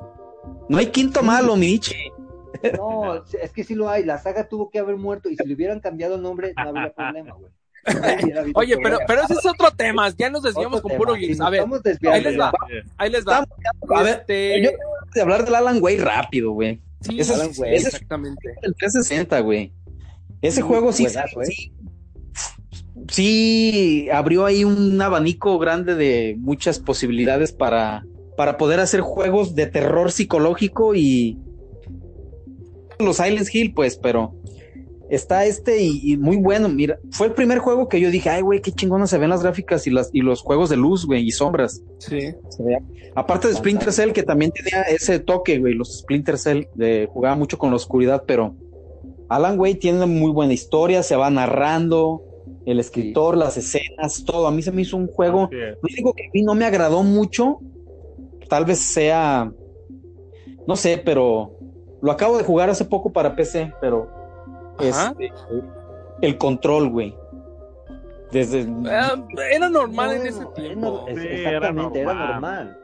[0.68, 1.96] No hay quinto malo, Michi.
[2.78, 5.54] No, es que sí lo hay, la saga tuvo que haber muerto y si le
[5.54, 7.52] hubieran cambiado el nombre no habría problema, güey.
[8.56, 10.10] Oye, pero, pero ese es otro tema.
[10.18, 11.42] Ya nos desviamos Otro con puro Gears.
[11.42, 11.64] A ver,
[12.12, 12.52] ahí les va.
[12.98, 13.46] ahí les va.
[13.96, 16.82] A ver, Este, yo tengo que hablar del Alan Way rápido, güey.
[17.02, 17.76] sí, ese es- Alan Wake.
[17.76, 18.50] ese es exactamente.
[18.62, 19.74] el 360, güey.
[20.42, 21.46] Ese juego sí, juegazo, ¿eh?
[21.48, 21.74] sí,
[23.10, 28.06] sí abrió ahí un abanico grande de muchas posibilidades para,
[28.38, 31.38] para poder hacer juegos de terror psicológico y
[33.00, 34.36] los Silent Hill, pues, pero
[35.10, 36.70] está este y, y muy bueno.
[36.70, 39.44] Mira, fue el primer juego que yo dije, ay, güey, qué chingonas se ven las
[39.44, 41.82] gráficas y, las, y los juegos de luz, güey, y sombras.
[42.00, 42.34] Sí.
[43.16, 47.36] Aparte de Splinter Cell, que también tenía ese toque, güey, los Splinter Cell de jugaba
[47.36, 48.56] mucho con la oscuridad, pero
[49.30, 52.24] Alan Wake tiene una muy buena historia, se va narrando,
[52.66, 54.48] el escritor, las escenas, todo.
[54.48, 55.50] A mí se me hizo un juego.
[55.52, 57.60] Lo único que a mí no me agradó mucho,
[58.48, 59.52] tal vez sea,
[60.68, 61.58] no sé, pero
[62.02, 64.19] lo acabo de jugar hace poco para PC, pero.
[64.80, 65.32] Este,
[66.22, 67.16] el control, güey.
[68.32, 69.16] Desde Ah,
[69.52, 71.06] era normal en ese es tiempo.
[71.08, 72.32] es- Sí, era exactamente, era normal.
[72.34, 72.78] normal.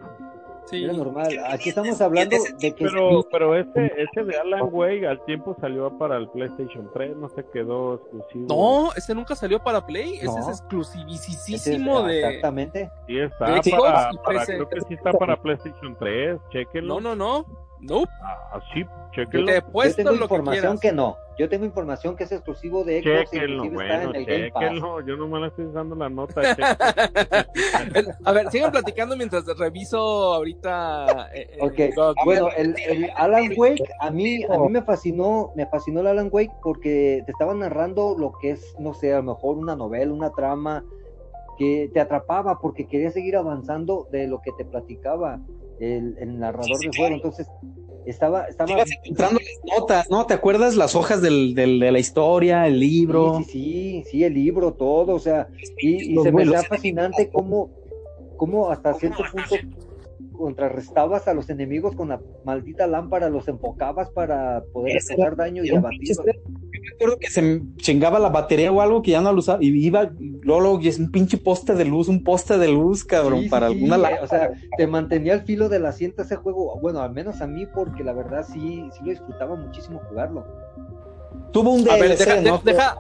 [0.66, 0.84] Sí.
[0.84, 1.28] Era normal.
[1.52, 5.96] Aquí estamos hablando de que Pero, pero ese, ese de Alan Wake al tiempo salió
[6.00, 8.48] para el PlayStation 3, no se quedó exclusivo.
[8.50, 10.16] No, ese nunca salió para Play.
[10.16, 10.32] Ese No.
[10.32, 12.18] es ese es- exclusivísimo de.
[12.26, 12.90] Exactamente.
[13.06, 17.00] Sí está de para, para- creo que sí está para PlayStation 3, chequenlo.
[17.00, 17.46] No, no, no.
[17.82, 18.10] Nope.
[18.24, 19.46] Ah, sí, chequenlo.
[19.46, 20.80] Te he Yo puesto tengo lo que información quieras.
[20.80, 21.16] que no.
[21.38, 24.52] Yo tengo información que es exclusivo de Xbox Chequenlo, inclusive está bueno, en el Game
[24.52, 24.64] Pass.
[24.64, 25.02] chequenlo.
[25.02, 26.42] Yo no me la estoy dando la nota.
[28.26, 29.98] A ver, sigan platicando mientras reviso
[30.34, 31.30] ahorita.
[31.34, 32.16] eh, eh, Ok, GOG.
[32.24, 36.30] bueno, el, el Alan Wake, a mí, a mí me fascinó, me fascinó el Alan
[36.32, 40.14] Wake porque te estaba narrando lo que es, no sé, a lo mejor una novela,
[40.14, 40.84] una trama
[41.58, 45.40] que te atrapaba porque quería seguir avanzando de lo que te platicaba
[45.80, 47.08] el, el narrador Sí, sí, del claro.
[47.10, 47.16] juego.
[47.16, 47.48] Entonces,
[48.06, 50.26] estaba, estaba ibas encontrando las notas, ¿no?
[50.26, 53.38] ¿Te acuerdas las hojas del, del- de la historia, el libro?
[53.40, 57.70] Sí, sí, sí, sí, el libro, todo, o sea, y, se me hacía fascinante cómo,
[58.38, 59.56] cómo hasta cierto punto
[60.38, 65.64] contrarrestabas a los enemigos con la maldita lámpara, los enfocabas para poder Ese causar daño
[65.64, 66.18] y abatirlos.
[66.18, 66.24] Yo
[66.82, 69.68] me acuerdo que se chingaba la batería o algo que ya no lo usaba y
[69.86, 70.10] iba
[70.42, 73.68] Lolo y es un pinche poste de luz, un poste de luz, cabrón, Sí, para
[73.70, 74.24] sí, alguna lámpara.
[74.24, 77.66] O sea, te mantenía al filo del asiento ese juego, bueno, al menos a mí,
[77.66, 80.46] porque la verdad sí, sí lo disfrutaba muchísimo jugarlo.
[81.52, 82.58] Tuvo un A ver, DLC, deja, ¿no?
[82.60, 82.98] de- deja,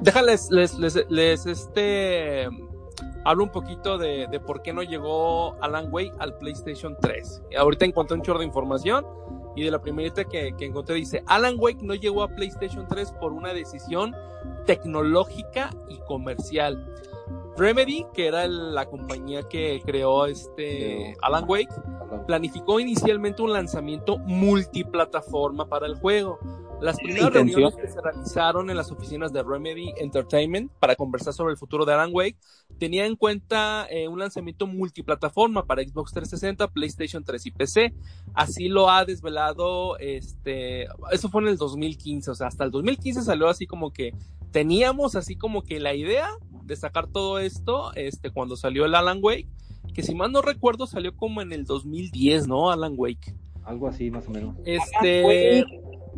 [0.00, 2.46] déjales, les, les, les, este,
[3.28, 7.42] hablo un poquito de, de por qué no llegó Alan Wake al PlayStation 3.
[7.58, 9.04] Ahorita encontré un chorro de información
[9.54, 13.12] y de la primerita que, que encontré dice, Alan Wake no llegó a PlayStation 3
[13.20, 14.14] por una decisión
[14.64, 16.94] tecnológica y comercial.
[17.56, 21.68] Remedy, que era el- la compañía que creó este Alan Wake,
[22.26, 26.38] planificó inicialmente un lanzamiento multiplataforma para el juego,
[26.80, 31.50] Las primeras reuniones que se realizaron en las oficinas de Remedy Entertainment para conversar sobre
[31.50, 32.36] el futuro de Alan Wake
[32.78, 37.94] tenía en cuenta eh, un lanzamiento multiplataforma para Xbox 360, PlayStation 3 y PC.
[38.34, 43.22] Así lo ha desvelado, este, eso fue en el 2015, o sea, hasta el 2015
[43.22, 44.14] salió así como que
[44.52, 46.28] teníamos así como que la idea
[46.64, 49.48] de sacar todo esto, este, cuando salió el Alan Wake,
[49.94, 52.70] que si mal no recuerdo salió como en el 2010, ¿no?
[52.70, 53.34] Alan Wake.
[53.64, 54.56] Algo así, más o menos.
[54.64, 55.64] Este,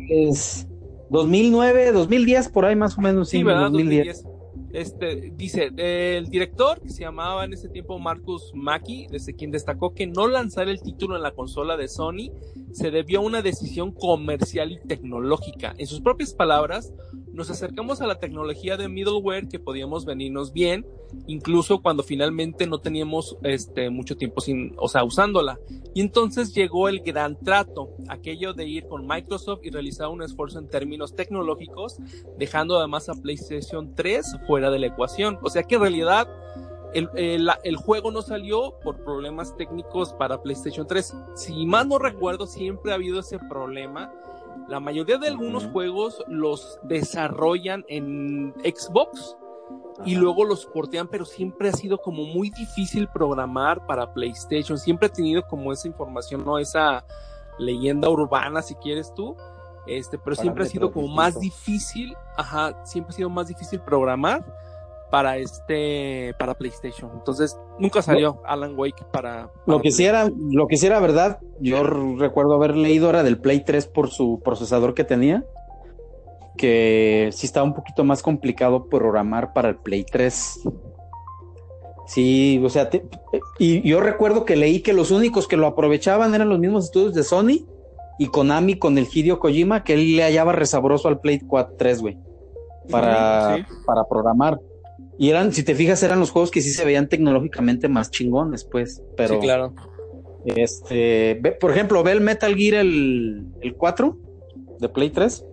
[0.09, 0.67] Es
[1.09, 3.63] 2009, 2010, por ahí más o menos, sí, Sí, ¿verdad?
[3.71, 4.23] 2010.
[4.23, 4.30] 2010.
[4.73, 9.93] Este, dice, el director, que se llamaba en ese tiempo Marcus Mackie, desde quien destacó
[9.93, 12.31] que no lanzar el título en la consola de Sony
[12.71, 15.73] se debió a una decisión comercial y tecnológica.
[15.77, 16.93] En sus propias palabras,
[17.33, 20.85] nos acercamos a la tecnología de middleware que podíamos venirnos bien,
[21.27, 25.59] incluso cuando finalmente no teníamos este mucho tiempo sin, o sea, usándola.
[25.93, 30.59] Y entonces llegó el gran trato, aquello de ir con Microsoft y realizar un esfuerzo
[30.59, 31.97] en términos tecnológicos,
[32.37, 35.39] dejando además a PlayStation 3 fuera de la ecuación.
[35.41, 36.27] O sea que en realidad
[36.93, 37.09] el,
[37.63, 41.13] el, juego no salió por problemas técnicos para PlayStation 3.
[41.35, 44.11] Si más no recuerdo, siempre ha habido ese problema.
[44.67, 49.35] La mayoría de algunos juegos los desarrollan en Xbox
[50.05, 54.77] y luego los portean, pero siempre ha sido como muy difícil programar para PlayStation.
[54.77, 56.57] Siempre ha tenido como esa información, ¿no?
[56.57, 57.05] Esa
[57.59, 59.35] leyenda urbana, si quieres tú.
[59.87, 64.45] Este, pero siempre ha sido como más difícil, ajá, siempre ha sido más difícil programar
[65.11, 67.11] para este, para PlayStation.
[67.13, 69.47] Entonces, nunca salió Alan Wake para.
[69.47, 73.21] para Lo que sí era, lo que sí era verdad, yo recuerdo haber leído era
[73.21, 75.43] del Play 3 por su procesador que tenía,
[76.57, 80.61] que sí estaba un poquito más complicado programar para el Play 3.
[82.07, 83.05] Sí, o sea, te-
[83.59, 87.13] y yo recuerdo que leí que los únicos que lo aprovechaban eran los mismos estudios
[87.13, 87.65] de Sony
[88.19, 92.01] y Konami con el Hideo Kojima, que él le hallaba resabroso al Play 4 3,
[92.01, 92.17] güey,
[92.89, 93.63] para, Sí.
[93.85, 94.59] para programar.
[95.21, 98.63] Y eran, si te fijas, eran los juegos que sí se veían tecnológicamente más chingones,
[98.65, 99.35] pues, pero...
[99.35, 99.73] Sí, claro.
[100.45, 104.17] Este, ve- por ejemplo, ve el Metal Gear el, el 4
[104.79, 105.45] de Play 3.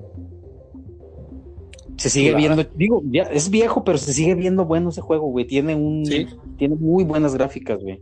[1.99, 2.39] Se sigue Claro.
[2.57, 5.47] viendo, digo, ya es viejo, pero se sigue viendo bueno ese juego, güey.
[5.47, 6.27] Tiene un, Sí.
[6.57, 8.01] tiene muy buenas gráficas, güey.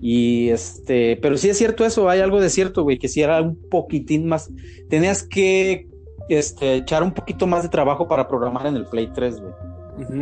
[0.00, 3.40] Y este, pero sí es cierto eso, hay algo de cierto, güey, que si era
[3.42, 4.50] un poquitín más,
[4.90, 5.88] tenías que
[6.28, 9.52] este, echar un poquito más de trabajo para programar en el Play 3, güey.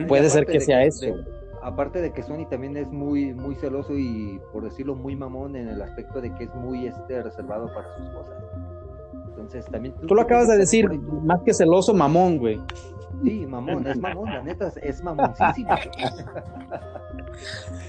[0.08, 1.06] Puede ser que sea que- eso.
[1.06, 1.24] de-
[1.62, 5.68] aparte de que Sony también es muy muy celoso y por decirlo muy mamón en
[5.68, 8.34] el aspecto de que es muy este reservado para sus cosas.
[9.30, 12.60] Entonces también Tú lo acabas de decir, más que celoso, mamón, güey.
[13.22, 15.70] Sí, mamón, es mamón, la neta es- mamoncísimo.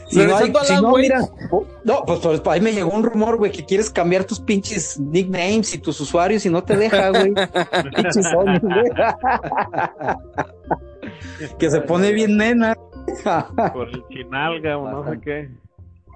[0.08, 1.20] Si no, hay, si no, mira,
[1.52, 5.00] oh, no, pues, pues, ahí me llegó un rumor, güey, que quieres cambiar tus pinches
[5.00, 7.34] nicknames y tus usuarios y no te deja, güey.
[7.96, 8.92] Pinche Sony, güey.
[11.60, 12.76] Que se pone bien nena.
[13.74, 15.50] Por el chinalga o no sé qué.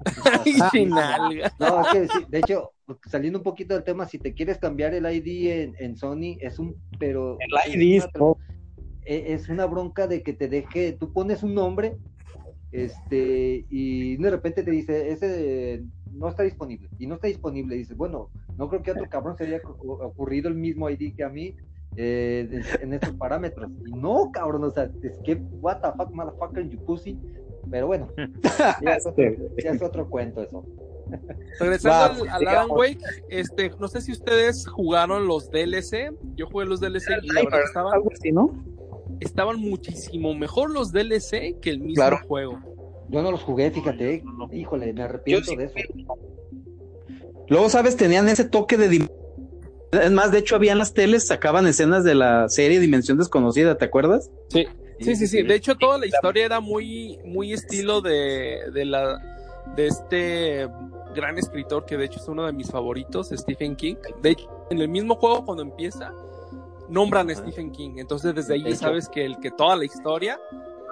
[0.72, 1.52] Chinalga.
[1.58, 2.70] No, es que sí, de hecho,
[3.06, 6.58] saliendo un poquito del tema, si te quieres cambiar el ID en, en Sony, es
[6.58, 8.38] un, pero El es ID, una tra- oh.
[9.04, 11.96] e- es una bronca de que te deje, tú pones un nombre,
[12.72, 15.82] este, y de repente te dice, ese
[16.12, 19.36] no está disponible, y no está disponible, dices, bueno, no creo que a otro cabrón
[19.36, 21.54] se haya ocu- ocurrido el mismo ID que a mí,
[21.96, 26.68] eh, en estos parámetros, y no, cabrón, o sea, es que, what the fuck, motherfucker,
[26.68, 27.18] you pussy,
[27.70, 28.08] pero bueno,
[28.82, 29.24] ya es otro,
[29.62, 30.64] ya es otro cuento eso.
[31.58, 32.48] Regresando Va, al, al.
[32.48, 36.14] Alan Wake, este, no sé si ustedes jugaron los DLC.
[36.36, 38.54] Yo jugué los DLC y la verdad estaban, Algo así, ¿no?
[39.18, 42.18] estaban muchísimo mejor los DLC que el mismo Claro.
[42.28, 42.60] juego.
[43.08, 44.22] Yo no los jugué, fíjate.
[44.24, 44.54] No, no, no.
[44.54, 45.74] híjole, me arrepiento sí de eso.
[47.48, 47.96] Luego, ¿sabes?
[47.96, 49.08] Tenían ese toque de...
[49.92, 53.84] Es más, de hecho, habían las teles, sacaban escenas de la serie Dimensión Desconocida, ¿te
[53.84, 54.30] acuerdas?
[54.48, 54.66] Sí.
[55.00, 55.42] Sí, sí, sí.
[55.42, 59.18] De hecho, toda la historia era muy, muy estilo de, de la,
[59.74, 60.68] de este
[61.14, 63.96] gran escritor que de hecho es uno de mis favoritos, Stephen King.
[64.22, 66.12] De hecho, en el mismo juego cuando empieza,
[66.88, 67.34] nombran a.
[67.34, 67.92] Stephen King.
[67.96, 70.38] Entonces desde ahí ya sabes que el que toda la historia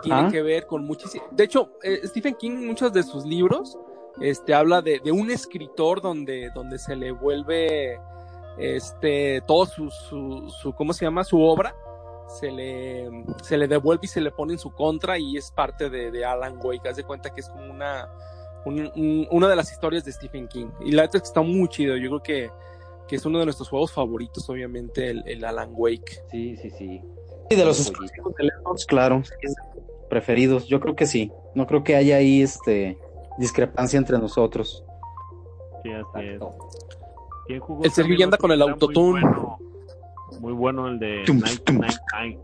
[0.03, 1.24] tiene que ver con muchísimo.
[1.30, 3.78] De hecho, eh, Stephen King, en muchos de sus libros,
[4.20, 8.01] este, habla de, de un escritor donde, donde se le vuelve,
[8.59, 11.24] este, todo su, su, su, ¿cómo se llama?
[11.24, 11.74] Su obra
[12.40, 13.09] se le,
[13.42, 16.24] se le devuelve y se le pone en su contra y es parte de, de
[16.24, 16.88] Alan Wake.
[16.88, 18.09] Haz de cuenta que es como una,
[18.66, 20.66] un- un- una de las historias de Stephen King.
[20.80, 21.96] Y la neta es que está muy chido.
[21.96, 22.50] Yo creo que,
[23.06, 26.22] que es uno de nuestros juegos favoritos, obviamente, el, el Alan Wake.
[26.30, 27.02] Sí, sí, sí.
[27.50, 29.22] Y de los exclusivos de Xbox, claro,
[30.11, 30.66] preferidos.
[30.66, 31.32] Yo creo que sí.
[31.54, 32.98] No creo que haya ahí este
[33.38, 34.84] discrepancia entre nosotros.
[35.82, 36.40] Sí, así es.
[37.49, 37.57] Exacto.
[37.57, 39.20] ¿Quién jugó El Sergio anda con el muy autotune.
[39.20, 39.59] bueno?
[40.40, 41.78] Muy bueno el de Tum, Night tum.
[41.78, 42.38] Night Night.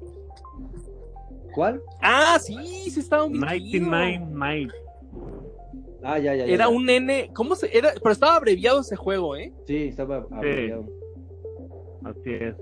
[1.55, 1.81] ¿Cuál?
[2.03, 2.57] Ah, sí,
[2.91, 3.91] sí estaba muy Nighty chido.
[3.91, 4.71] Night Night.
[6.03, 6.45] Ah, ya, ya.
[6.47, 6.69] ya, Era ya.
[6.69, 7.93] un nene, ¿cómo se era?
[7.95, 9.53] Pero estaba abreviado ese juego, ¿eh?
[9.67, 10.87] Sí, estaba abreviado.
[12.05, 12.55] Así es.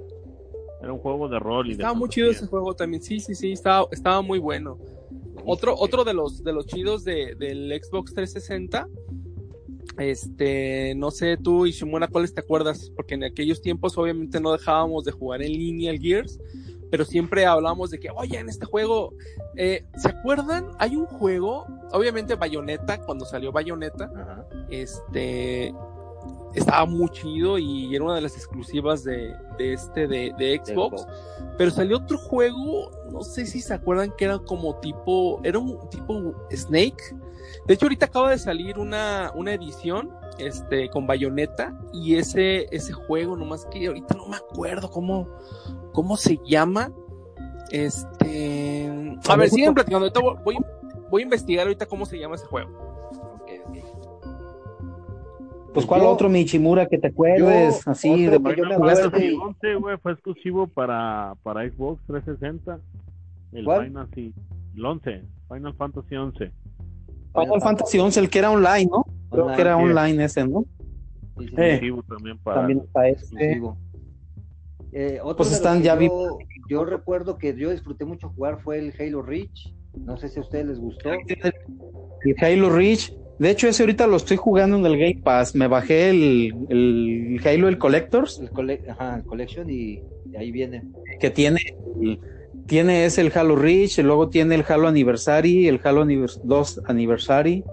[0.83, 3.03] Era un juego de rol y de Estaba muy chido ese juego también.
[3.03, 4.79] Sí, sí, sí, estaba, estaba muy bueno.
[5.45, 8.87] Otro, otro de los de los chidos de, del Xbox 360.
[9.99, 12.91] Este, no sé tú, Ishimura, ¿cuáles te acuerdas?
[12.97, 16.41] Porque en aquellos tiempos obviamente no dejábamos de jugar en línea el Gears,
[16.91, 19.15] pero siempre hablábamos de que, oye, en este juego,
[19.57, 20.69] eh, ¿se acuerdan?
[20.79, 24.47] Hay un juego, obviamente Bayonetta, cuando salió Bayonetta, Ajá.
[24.71, 25.75] este
[26.55, 31.07] estaba muy chido y era una de las exclusivas de, de este de, de Xbox.
[31.57, 35.79] Pero salió otro juego, no sé si se acuerdan que era como tipo, era un
[35.91, 37.03] tipo Snake.
[37.67, 42.93] De hecho, ahorita acaba de salir una, una edición, este, con Bayonetta, y ese, ese
[42.93, 45.29] juego, nomás que ahorita no me acuerdo cómo,
[45.93, 46.91] cómo se llama.
[47.71, 48.91] Este,
[49.29, 50.57] a ver, siguen platicando, ahorita voy,
[51.11, 52.71] voy, a investigar ahorita cómo se llama ese juego.
[55.73, 57.83] Pues, ¿cuál Yo- otro Michimura que te acuerdes?
[57.85, 60.67] yo, Así, otro de que yo me Final acuerdo Fantasy de- 11, güey, fue exclusivo
[60.67, 62.79] para, para Xbox 360.
[63.53, 63.87] El ¿Cuál?
[63.87, 64.35] Final Fantasy
[64.77, 66.51] el 11, Final Fantasy 11.
[67.35, 69.05] Final Fantasy 11, el que era online, ¿no?
[69.31, 70.65] Creo Online, que era online ese, ¿no?
[71.39, 73.25] Sí, sí, Eh, también para También está este.
[73.25, 73.79] exclusivo.
[74.93, 78.93] Eh, otro Pues están ya yo, yo recuerdo que yo disfruté mucho jugar fue el
[78.99, 79.75] Halo Reach.
[79.97, 81.11] No sé si a ustedes les gustó.
[81.13, 83.13] El Halo Reach.
[83.39, 85.55] De hecho, ese ahorita lo estoy jugando en el Game Pass.
[85.55, 90.53] Me bajé el, el Halo, el Collectors, El, cole- ajá, el Collection y, y ahí
[90.53, 90.83] viene.
[91.19, 91.59] que tiene,
[92.67, 97.65] tiene ese el Halo Reach, luego tiene el Halo Anniversary, el Halo Anivers- 2 Anniversary,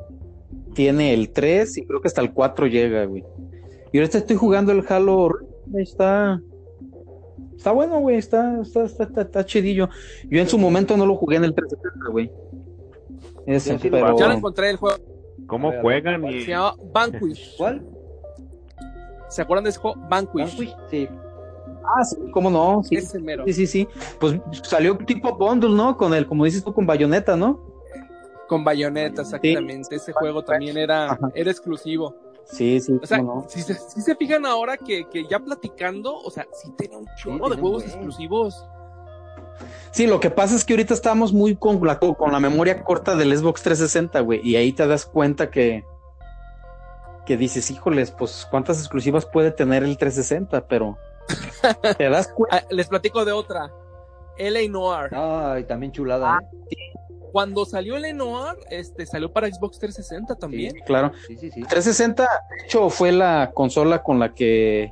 [0.74, 3.24] tiene el 3 y creo que hasta el 4 llega, güey.
[3.92, 6.42] Y ahorita estoy jugando el Halo Reach, está
[7.56, 9.90] está bueno, güey, está, está, está, está, está chidillo.
[10.30, 12.32] Yo en su momento no lo jugué en el 360, güey.
[13.46, 14.98] Ese, sí pero Ya lo encontré el juego,
[15.48, 17.58] cómo ver, juegan se y llama Vanquish.
[17.58, 17.86] ¿Cuál?
[19.30, 19.98] ¿Se acuerdan de ese juego?
[20.10, 20.58] Vanquish.
[20.58, 20.76] Vanquish.
[20.90, 21.10] Sí.
[21.84, 23.44] Ah, sí, cómo no, sí, Ese mero.
[23.46, 23.88] sí, sí, sí.
[24.20, 25.98] Pues salió tipo bundle, ¿no?
[25.98, 27.60] Con el, como dices tú, con bayoneta, ¿no?
[28.48, 29.96] Con Bayonetta, exactamente.
[29.96, 31.30] Ese juego también era, Ajá.
[31.36, 32.16] era exclusivo.
[32.46, 33.46] Sí, sí, O sea, no.
[33.48, 37.06] si, se, si se fijan ahora que, que ya platicando, o sea, sí tenía un
[37.16, 38.66] chorro de juegos exclusivos.
[39.92, 43.16] Sí, lo que pasa es que ahorita estamos muy con la, con la memoria corta
[43.16, 45.84] del Xbox 360, güey, y ahí te das cuenta que
[47.28, 50.98] que dices, híjoles, pues cuántas exclusivas puede tener el 360, pero
[51.98, 52.58] te das cuenta.
[52.58, 53.72] Ah, les platico de otra.
[54.38, 54.70] L.A.
[54.70, 55.14] Noir.
[55.14, 56.40] Ay, también chulada.
[56.72, 56.76] ¿eh?
[57.32, 58.14] Cuando salió L.A.
[58.14, 60.74] Noir, este, salió para Xbox 360 también.
[60.86, 61.62] Claro, Sí, sí, sí.
[61.62, 64.92] 360, de hecho, fue la consola con la que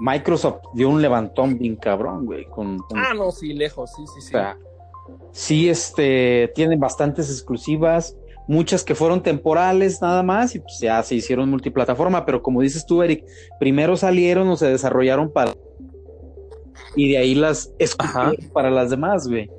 [0.00, 4.18] Microsoft dio un levantón bien cabrón, güey, con, con- Ah, no, sí, lejos, sí, sí,
[4.18, 4.28] O sí.
[4.28, 4.58] sea,
[5.32, 8.16] sí, este, tiene bastantes exclusivas,
[8.48, 12.84] muchas que fueron temporales nada más y pues ya se hicieron multiplataforma, pero como dices
[12.86, 13.24] tú, Eric,
[13.60, 15.54] primero salieron o se desarrollaron para
[16.96, 17.72] y de ahí las
[18.52, 19.50] para las demás, güey.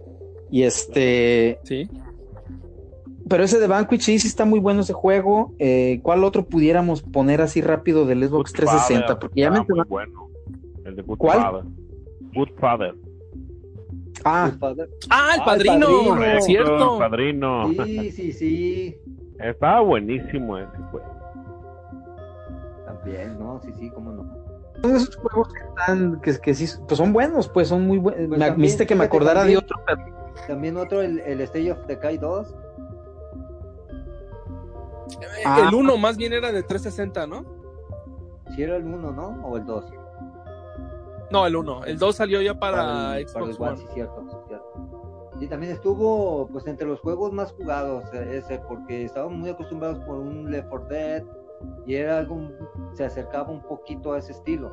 [0.51, 1.89] Y este, Sí.
[3.27, 5.55] pero ese de Vanquish sí, sí está muy bueno ese juego.
[5.57, 9.07] Eh, ¿Cuál otro pudiéramos poner así rápido del Xbox 360?
[9.07, 10.29] Father, Porque ya muy bueno.
[10.86, 11.41] El de Good ¿Cuál?
[11.41, 11.63] Father.
[12.36, 12.93] Good Father.
[14.26, 14.89] Ah, Good Father.
[15.09, 16.09] Ah, el Ah, el padrino, Padrino.
[16.15, 16.93] Correcto, cierto.
[16.93, 17.69] el padrino.
[17.86, 18.97] Sí, sí, sí.
[19.39, 21.07] Estaba buenísimo ese juego.
[22.86, 23.59] También, ¿no?
[23.63, 24.24] Sí, sí, cómo no.
[24.82, 28.28] son esos juegos que están, que, que sí, pues son buenos, pues son muy buenos.
[28.28, 31.41] Pues me, también, hiciste que me acordara de también- otro, pero También otro, el, el
[31.41, 32.55] Stage of Decay 2.
[35.45, 35.67] Ah.
[35.67, 37.45] El 1 más bien era de 360, ¿no?
[38.55, 39.28] Si era el 1, ¿no?
[39.45, 39.86] O el 2.
[41.34, 41.86] No, el 1.
[41.86, 43.77] El 2 salió ya para, el, para el Xbox One, One.
[43.77, 45.34] sí, cierto, sí, cierto.
[45.39, 49.97] Sí, también estuvo pues entre los juegos más jugados eh, ese, porque estaban muy acostumbrados
[50.05, 51.23] por un Left 4 Dead
[51.88, 52.51] y era algo,
[52.93, 54.69] se acercaba un poquito a ese estilo.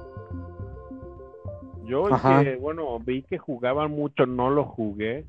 [1.86, 5.24] Yo el que, bueno, vi que jugaban mucho, no lo jugué,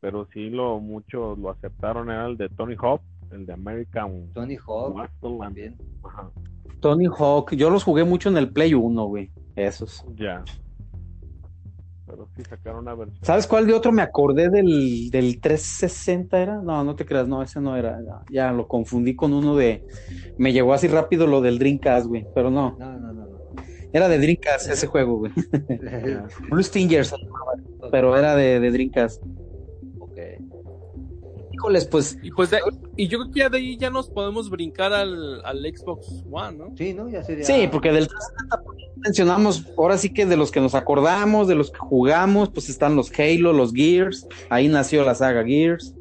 [0.00, 4.56] pero sí lo muchos lo aceptaron, era el de Tony Hawk, el de American Tony
[4.56, 5.76] Hawk también.
[6.02, 6.28] Ajá,
[6.80, 9.30] Tony Hawk, yo los jugué mucho en el Play 1, güey.
[9.56, 10.04] Esos.
[10.16, 10.44] ya.
[12.06, 13.18] Pero sí sacaron una versión.
[13.24, 16.62] ¿Sabes cuál de otro me acordé del, del 360 era?
[16.62, 17.98] No, no te creas, no, ese no era.
[18.00, 19.82] Ya, ya lo confundí con uno de.
[20.36, 22.24] Me llegó así rápido lo del Dreamcast, güey.
[22.32, 23.40] Pero no, No, no, no, no.
[23.92, 25.32] era de Dreamcast ese juego, güey.
[26.48, 27.12] Blue Stingers,
[27.90, 29.24] pero era de, de Dreamcast.
[31.56, 32.60] Híjoles, pues Y pues de-
[32.96, 36.58] y yo creo que ya de ahí ya nos podemos brincar al, al Xbox One,
[36.58, 36.72] ¿no?
[36.76, 37.08] Sí, ¿no?
[37.08, 37.44] Ya sería.
[37.44, 41.54] sí, porque del 360 pues, mencionamos, ahora sí que de los que nos acordamos, de
[41.54, 45.94] los que jugamos, pues están los Halo, los Gears, ahí nació la saga Gears,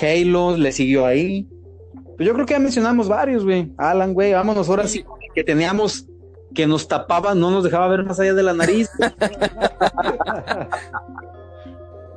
[0.00, 1.46] Halo le siguió ahí.
[2.16, 3.72] Pues yo creo que ya mencionamos varios, güey.
[3.78, 5.04] Alan, güey, vámonos ahora sí
[5.34, 6.06] que teníamos
[6.54, 8.90] que nos tapaba, no nos dejaba ver más allá de la nariz.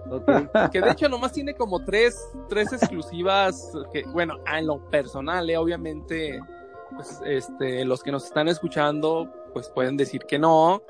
[0.71, 5.57] Que de hecho nomás tiene como tres, tres exclusivas que, bueno, en lo personal, eh,
[5.57, 6.39] obviamente,
[6.95, 10.81] pues, este, los que nos están escuchando, pues pueden decir que no.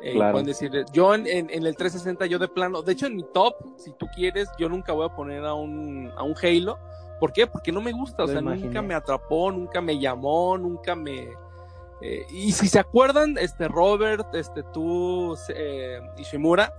[0.00, 0.32] eh, Claro.
[0.32, 3.24] Pueden decir, yo en, en, en el 360, yo de plano, de hecho en mi
[3.32, 6.78] top, si tú quieres, yo nunca voy a poner a un, a un Halo.
[7.20, 7.46] ¿Por qué?
[7.46, 8.66] Porque no me gusta, o sea, imaginé.
[8.66, 11.28] nunca me atrapó, nunca me llamó, nunca me...
[12.02, 16.74] eh, y si se acuerdan, este Robert, este tú, eh, Ishimura,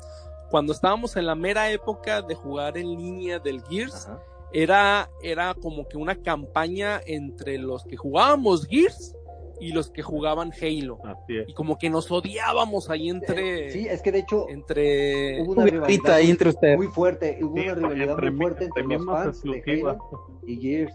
[0.50, 4.20] cuando estábamos en la mera época de jugar en línea del Gears, Ajá.
[4.54, 9.16] era, era como que una campaña entre los que jugábamos Gears
[9.60, 11.00] y los que jugaban Halo.
[11.06, 11.48] Así es.
[11.50, 15.64] Y como que nos odiábamos ahí entre, Sí, es que de hecho entre, hubo una
[15.64, 16.78] rivalidad grita ahí entre ustedes.
[16.78, 19.64] muy fuerte, hubo Sí, una rivalidad entre muy fuerte entre entre los fans de.
[19.66, 19.98] Halo
[20.46, 20.93] y Gears.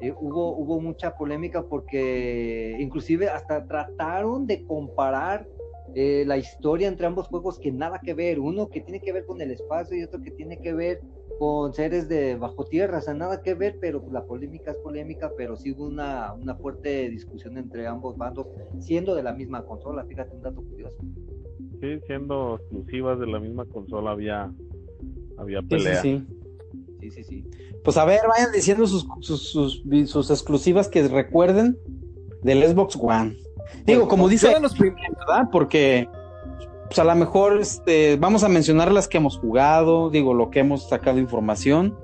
[0.00, 5.46] Eh, hubo, hubo mucha polémica porque inclusive hasta trataron de comparar
[5.98, 9.24] eh, la historia entre ambos juegos que nada que ver, uno que tiene que ver
[9.24, 11.00] con el espacio y otro que tiene que ver
[11.38, 15.32] con seres de bajo tierra, o sea, nada que ver, pero la polémica es polémica,
[15.38, 18.46] pero sí hubo una, una fuerte discusión entre ambos bandos,
[18.78, 20.96] siendo de la misma consola, fíjate un dato curioso.
[21.80, 24.52] Sí, siendo exclusivas de la misma consola había,
[25.38, 26.02] había Sí, sí, pelea.
[26.02, 26.26] sí.
[27.00, 27.44] Sí, sí, sí.
[27.82, 31.78] Pues a ver, vayan diciendo sus, sus, sus, sus exclusivas que recuerden
[32.42, 33.38] del Xbox One.
[33.84, 35.48] Digo, como dice, los prim- ¿verdad?
[35.50, 36.08] Porque
[36.86, 40.60] pues a lo mejor este, vamos a mencionar las que hemos jugado, digo, lo que
[40.60, 41.98] hemos sacado información,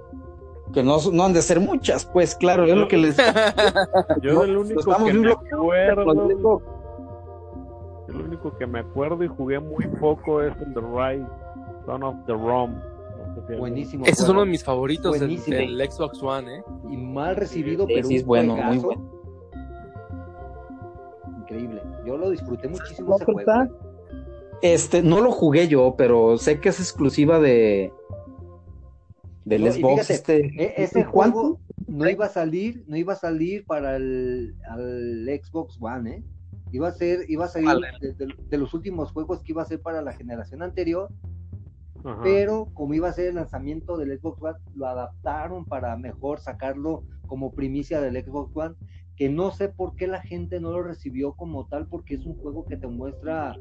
[0.72, 3.16] que no, no han de ser muchas, pues claro, yo lo que les...
[4.22, 6.62] Yo No, nos único vamos que me acuerdo,
[8.08, 11.26] el único que me acuerdo y jugué muy poco es el The Rise,
[11.86, 12.74] Son of the Rom.
[13.58, 14.04] Buenísimo.
[14.04, 16.64] Ese es uno de mis favoritos del, Xbox One, ¿eh?
[16.90, 19.11] y mal recibido, Sí, pero sí, es bueno, muy bueno.
[22.06, 23.38] Yo lo disfruté muchísimo ¿No, ese juego.
[23.40, 23.70] Furta?
[24.62, 27.92] Este, no lo jugué yo, pero sé que es exclusiva de
[29.44, 30.06] del No, Xbox.
[30.06, 31.40] fíjate, este, E- ese ¿cuánto?
[31.40, 36.22] juego no iba a salir, no iba a salir para el al Xbox One, ¿eh?
[36.70, 37.88] Iba a ser, iba a salir Vale.
[38.00, 41.08] de, de- de los últimos juegos que iba a ser para la generación anterior,
[42.04, 42.20] Ajá.
[42.22, 47.02] pero como iba a ser el lanzamiento del Xbox One, lo adaptaron para mejor sacarlo
[47.26, 48.74] como primicia del Xbox One,
[49.16, 52.34] que no sé por qué la gente no lo recibió como tal, porque es un
[52.36, 53.56] juego que te muestra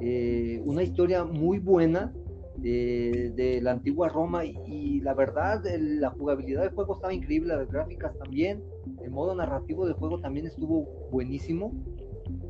[0.00, 2.12] eh, una historia muy buena
[2.56, 7.14] de, de la antigua Roma y, y la verdad el- la jugabilidad del juego estaba
[7.14, 8.62] increíble, las gráficas también,
[9.02, 11.72] el modo narrativo del juego también estuvo buenísimo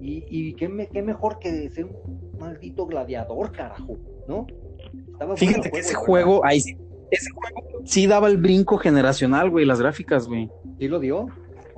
[0.01, 3.97] y, y qué, me- qué mejor que ser un maldito gladiador, carajo,
[4.27, 4.47] ¿no?
[5.13, 6.07] Estaba Fíjate que ese ¿verdad?
[6.07, 10.51] juego, ahí ese juego sí daba el brinco generacional, güey, las gráficas, güey.
[10.79, 11.27] Sí lo dio,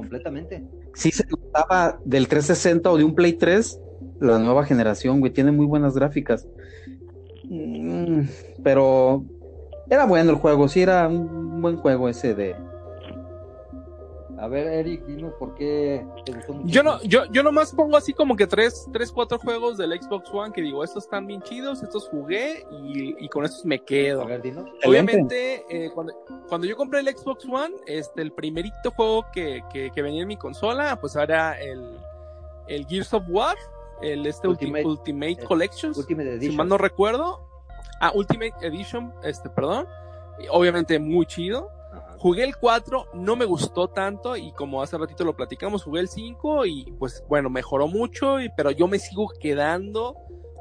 [0.02, 0.62] completamente.
[0.94, 3.80] Sí se notaba del 360 o de un Play 3,
[4.20, 6.46] la nueva generación, güey, tiene muy buenas gráficas.
[7.44, 8.22] Mm,
[8.62, 9.24] pero
[9.88, 12.56] era bueno el juego, sí era un buen juego ese de...
[14.42, 16.66] A ver, Eric, dinos por qué te gustó mucho.
[16.68, 20.28] Yo no, yo, yo nomás pongo así como que tres, tres, cuatro juegos del Xbox
[20.34, 24.22] One que digo, estos están bien chidos, estos jugué y, y con estos me quedo.
[24.22, 24.68] A ver, dinos.
[24.84, 26.12] Obviamente, eh, cuando,
[26.48, 30.28] cuando yo compré el Xbox One, este, el primerito juego que, que, que venía en
[30.28, 31.96] mi consola, pues era el,
[32.66, 33.56] el Gears of War,
[34.00, 36.56] el este Ultimate, Ultimate- Ultimate Collections, Ultimate si Edition.
[36.56, 37.48] mal no recuerdo.
[38.00, 39.86] Ah, Ultimate Edition, este, perdón.
[40.50, 41.68] Obviamente muy chido.
[42.22, 46.08] Jugué el 4, no me gustó tanto y como hace ratito lo platicamos, jugué el
[46.08, 50.14] 5 y pues bueno, mejoró mucho, y, pero yo me sigo quedando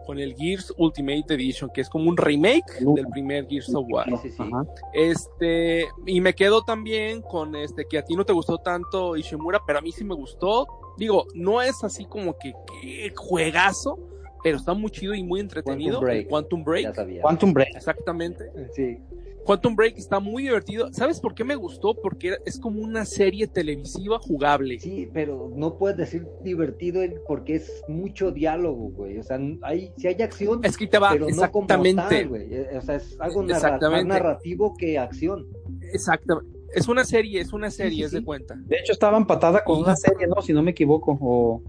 [0.08, 4.08] con el Gears Ultimate Edition, que es como un remake del primer Gears of War.
[4.08, 4.38] Sí, sí, sí.
[4.40, 4.66] Ajá.
[4.92, 9.62] Este, y me quedo también con este, que a ti no te gustó tanto Ishimura,
[9.68, 10.66] pero a mí sí me gustó.
[10.98, 14.00] Digo, no es así como que, que juegazo,
[14.44, 16.00] pero está muy chido y muy entretenido.
[16.00, 16.28] Quantum Break.
[16.28, 16.84] Quantum Break.
[16.86, 17.22] Ya sabía.
[17.22, 17.76] Quantum Break.
[17.76, 18.52] Exactamente.
[18.74, 18.98] Sí.
[19.46, 20.94] Quantum Break está muy divertido.
[20.94, 21.96] ¿Sabes por qué me gustó?
[21.96, 24.80] Porque es como una serie televisiva jugable.
[24.80, 29.18] Sí, pero no puedes decir divertido porque es mucho diálogo, güey.
[29.18, 32.02] O sea, hay, si hay acción, Es que te va, pero no como exactamente.
[32.10, 32.54] tal, güey.
[32.54, 35.48] Eh, O sea, es algo narra- más narrativo que acción.
[35.92, 36.60] exactamente.
[36.74, 38.56] Es una serie, es una serie, sí, es de cuenta.
[38.56, 40.42] De hecho, estaba empatada con una serie, ¿no?
[40.42, 41.62] Si no me equivoco, o,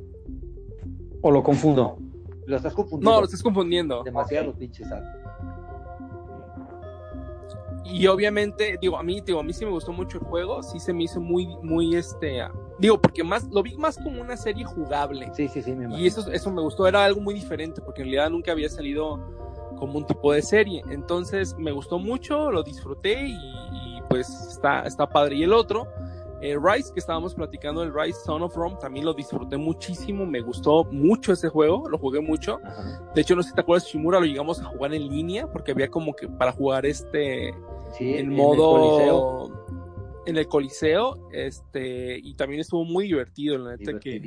[1.22, 1.98] o lo confundo.
[2.46, 3.10] Lo estás confundiendo.
[3.10, 4.02] No, lo estás confundiendo.
[4.04, 5.02] Demasiado pinche sal.
[7.84, 10.78] Y obviamente, digo, a mí, digo, a mí sí me gustó mucho el juego, sí
[10.78, 12.40] se me hizo muy, muy, este,
[12.78, 15.30] digo, porque más, lo vi más como una serie jugable.
[15.34, 18.08] Sí, sí, sí, me Y eso, eso me gustó, era algo muy diferente, porque en
[18.08, 19.18] realidad nunca había salido
[19.76, 20.82] como un tipo de serie.
[20.90, 25.36] Entonces me gustó mucho, lo disfruté y, y, pues está, está padre.
[25.36, 25.88] Y el otro,
[26.43, 30.40] eh, Rise, que estábamos platicando, el Rise Son of Rome, también lo disfruté muchísimo, me
[30.40, 32.59] gustó mucho ese juego, lo jugué mucho.
[32.64, 33.01] Ajá.
[33.14, 35.72] De hecho, no sé si te acuerdas, Shimura, lo llegamos a jugar en línea, porque
[35.72, 37.55] había como que para jugar este
[37.97, 39.14] Sí, en el Coliseo.
[39.14, 39.62] modo
[40.24, 44.20] en el Coliseo, este, y también estuvo muy divertido, la neta que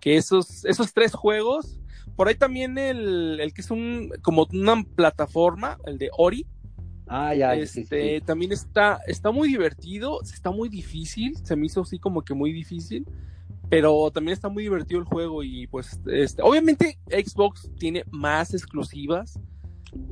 [0.00, 1.80] que esos, esos tres juegos,
[2.16, 6.46] por ahí también el, el que es un, como una plataforma, el de Ori,
[7.06, 8.24] Ah, ya, sí, este, sí.
[8.24, 12.52] también está, está muy divertido, está muy difícil, se me hizo así como que muy
[12.52, 13.06] difícil,
[13.68, 19.38] pero también está muy divertido el juego y pues, este, obviamente Xbox tiene más exclusivas,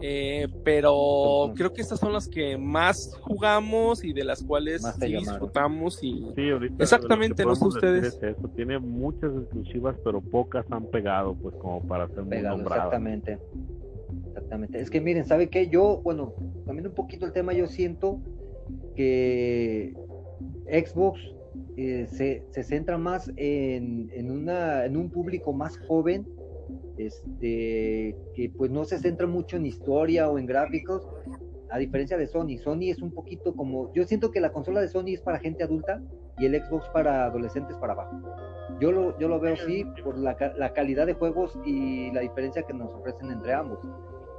[0.02, 5.06] eh, pero creo que estas son las que más jugamos y de las cuales sí
[5.16, 8.14] disfrutamos y Sí, ahorita Exactamente, no sé ustedes.
[8.14, 8.48] es eso.
[8.48, 12.86] Tiene muchas exclusivas, pero pocas han pegado, pues como para ser muy nombradas.
[12.86, 13.38] exactamente.
[14.26, 14.80] Exactamente.
[14.80, 15.68] Es que miren, ¿sabe qué?
[15.68, 16.34] Yo, bueno,
[16.66, 18.20] cambiando un poquito el tema, yo siento
[18.94, 19.94] que
[20.66, 21.20] Xbox
[21.76, 26.26] eh, se, se centra más en, en, una, en un público más joven,
[26.98, 31.08] este, que pues no se centra mucho en historia o en gráficos,
[31.70, 32.58] a diferencia de Sony.
[32.62, 35.64] Sony es un poquito como, yo siento que la consola de Sony es para gente
[35.64, 36.02] adulta
[36.40, 38.18] y el Xbox para adolescentes para abajo.
[38.80, 42.62] Yo lo, yo lo veo así por la, la calidad de juegos y la diferencia
[42.62, 43.78] que nos ofrecen entre ambos.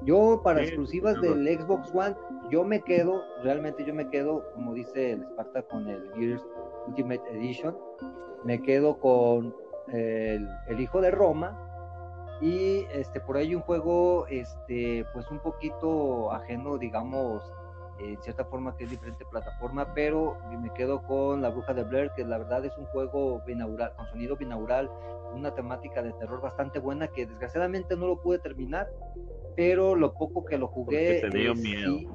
[0.04, 2.16] Yo para Sí, exclusivas del Xbox One,
[2.50, 6.44] yo me quedo, realmente yo me quedo, como dice el Sparta con el Gears
[6.88, 7.78] Ultimate Edition,
[8.44, 9.56] me quedo con
[9.90, 11.68] el, el Hijo de Roma
[12.42, 17.44] y este por ahí un juego este pues un poquito ajeno digamos
[18.04, 22.12] en cierta forma que es diferente plataforma pero me quedo con la bruja de Blair
[22.16, 24.90] que la verdad es un juego binaural con sonido binaural
[25.34, 28.88] una temática de terror bastante buena que desgraciadamente no lo pude terminar
[29.56, 31.98] pero lo poco que lo jugué Porque te dio eh, miedo.
[31.98, 32.08] sí,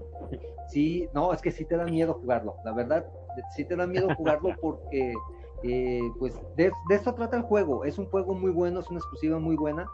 [0.69, 3.07] sí, no es que sí te da miedo jugarlo la verdad
[3.55, 5.15] sí te da miedo jugarlo porque
[5.63, 8.99] eh, pues de, de eso trata el juego es un juego muy bueno es una
[8.99, 9.87] exclusiva muy buena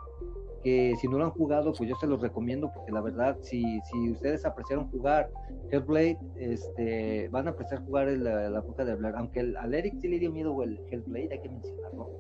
[0.63, 3.63] que si no lo han jugado, pues yo se los recomiendo, porque la verdad, si,
[3.91, 5.31] si ustedes apreciaron jugar
[5.71, 9.95] Hellblade, este, van a apreciar jugar el, la, bruja de Blair, aunque el, al Eric
[10.01, 12.11] sí le dio miedo el Hellblade, hay que mencionarlo.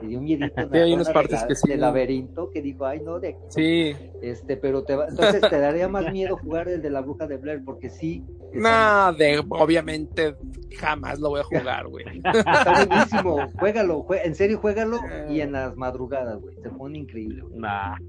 [0.00, 1.68] Le dio miedito en Sí, hay unas partes que sí.
[1.68, 3.44] del laberinto que dijo, ay no, de aquí.
[3.92, 4.17] no".
[4.20, 7.36] Este, pero te va, entonces te daría más miedo jugar el de la bruja de
[7.36, 8.24] Blair, porque sí.
[8.52, 10.34] Nada, de, obviamente
[10.78, 12.04] jamás lo voy a jugar, güey.
[12.24, 14.98] Está buenísimo, juégalo, jue- en serio, juégalo
[15.28, 17.60] y en las madrugadas, güey, se pone increíble, güey.
[17.60, 17.96] Nah.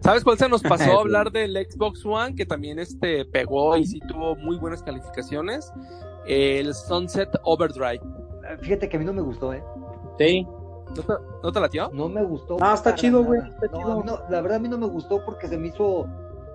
[0.00, 2.34] ¿Sabes cuál se nos pasó a hablar del Xbox One?
[2.34, 5.70] Que también este pegó y sí tuvo muy buenas calificaciones.
[6.26, 8.00] El Sunset Overdrive.
[8.62, 9.62] Fíjate que a mí no me gustó, ¿eh?
[10.18, 10.46] Sí.
[10.94, 11.12] ¿No te,
[11.42, 11.90] no te latió?
[11.92, 12.56] No me gustó.
[12.60, 13.40] Ah, está chido, güey,
[13.72, 16.06] No, no, la verdad a mí no me gustó porque se me hizo.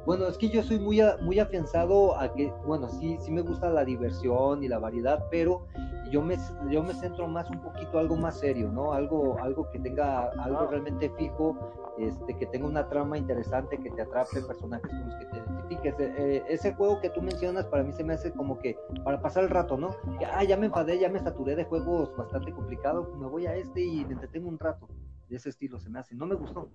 [0.06, 3.42] Bueno, es que yo soy muy, a- muy afianzado a que, bueno, sí, sí me
[3.42, 5.66] gusta la diversión y la variedad, pero
[6.12, 6.38] yo me,
[6.70, 8.92] yo me centro más un poquito algo más serio, ¿no?
[8.94, 11.58] Algo, algo que tenga algo realmente fijo,
[11.98, 16.00] este, que tenga una trama interesante, que te atrape, personajes con los que te identifiques.
[16.00, 19.22] Eh, eh, ese juego que tú mencionas para mí se me hace como que para
[19.22, 19.96] pasar el rato, ¿no?
[20.20, 23.56] Que, ah, ya me enfadé, ya me saturé de juegos bastante complicados, me voy a
[23.56, 24.88] este y me entretengo un rato.
[25.30, 26.14] De ese estilo se me hace.
[26.14, 26.70] No me gustó.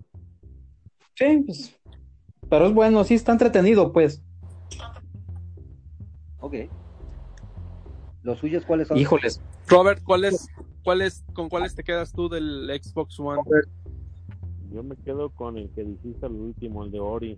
[1.15, 1.79] Sí, pues.
[2.49, 4.23] Pero es bueno, sí está entretenido, pues.
[6.41, 6.55] Ok.
[8.23, 8.99] ¿Los suyos cuáles son?
[8.99, 9.41] Híjoles.
[9.69, 10.49] Robert, ¿cuál es,
[10.83, 13.41] cuál es, ¿con cuáles te quedas tú del Xbox One?
[14.73, 17.37] Yo me quedo con el que dijiste al último, el de Ori,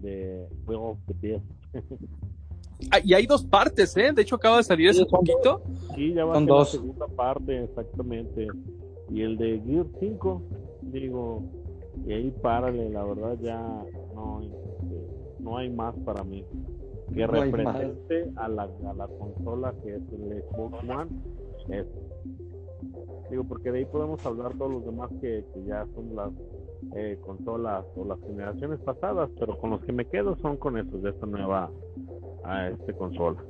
[0.00, 1.40] de of the Dead.
[2.90, 4.12] Ah, y hay dos partes, ¿eh?
[4.12, 5.62] De hecho, acaba de salir Sí, son poquito.
[5.94, 6.74] Sí, ya va Son a ser dos.
[6.74, 8.46] la segunda parte, exactamente.
[9.10, 10.42] Y el de Gear 5,
[10.82, 11.42] digo,
[12.06, 13.82] y ahí párale, la verdad ya
[14.16, 16.44] no, este, no hay más para mí.
[17.14, 21.10] Que No represente a la, a la consola que es el Xbox One.
[21.68, 21.86] Es,
[23.30, 26.32] digo, porque de ahí podemos hablar todos los demás que, que ya son las
[26.96, 31.02] eh, consolas o las generaciones pasadas, pero con los que me quedo son con esos
[31.02, 31.70] de esta nueva
[32.44, 33.42] a este consola.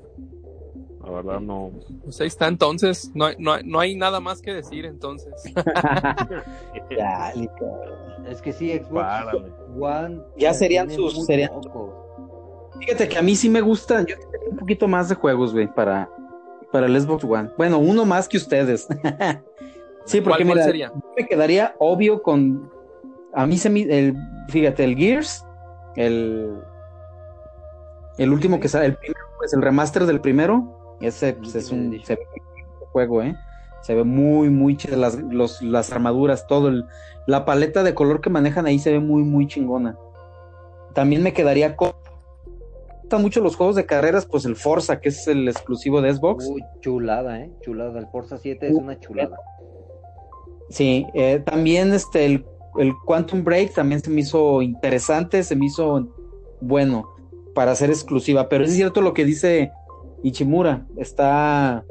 [1.07, 1.71] La verdad no,
[2.03, 3.13] Pues ahí está, entonces.
[3.15, 5.33] No, hay- no, hay- no hay nada más que decir, entonces.
[6.97, 8.27] Dale, cabrón.
[8.29, 9.07] Es que sí, Xbox.
[9.79, 10.21] One.
[10.37, 11.51] Ya serían sus- serían-.
[12.81, 14.01] Fíjate que a mí sí me gusta.
[14.01, 16.11] Yo tengo un poquito más de juegos, güey, para,
[16.73, 17.51] para el Xbox One.
[17.57, 18.87] Bueno, uno más que ustedes.
[20.07, 20.93] sí, porque ¿Cuál, cuál mira, sería?
[21.17, 22.71] me quedaría obvio con.
[23.33, 23.83] A mí se me.
[23.83, 24.17] El,
[24.49, 25.45] fíjate, el Gears,
[25.97, 26.59] el.
[28.19, 31.99] El último que sale, el primero, pues el remaster del primero, ese pues, es un
[32.05, 32.23] se ve
[32.93, 33.35] juego, ¿eh?
[33.83, 36.85] Se ve muy, muy chido, las, los, las armaduras, todo, el-
[37.27, 39.97] la paleta de color que manejan ahí se ve muy, muy chingona.
[40.95, 41.93] También me quedaría con...
[43.21, 46.45] Mucho los juegos de carreras, pues el Forza, que es el exclusivo de Xbox.
[46.49, 47.53] Uy, chulada, ¿eh?
[47.61, 48.01] Chulada.
[48.01, 49.37] El Forza 7 es Uh, una chulada.
[50.71, 52.45] Sí, eh, también este, el,
[52.79, 56.09] el Quantum Break también se me hizo interesante, se me hizo
[56.61, 57.09] bueno
[57.55, 59.71] para ser exclusiva, pero es cierto lo que dice
[60.23, 61.85] Ichimura, está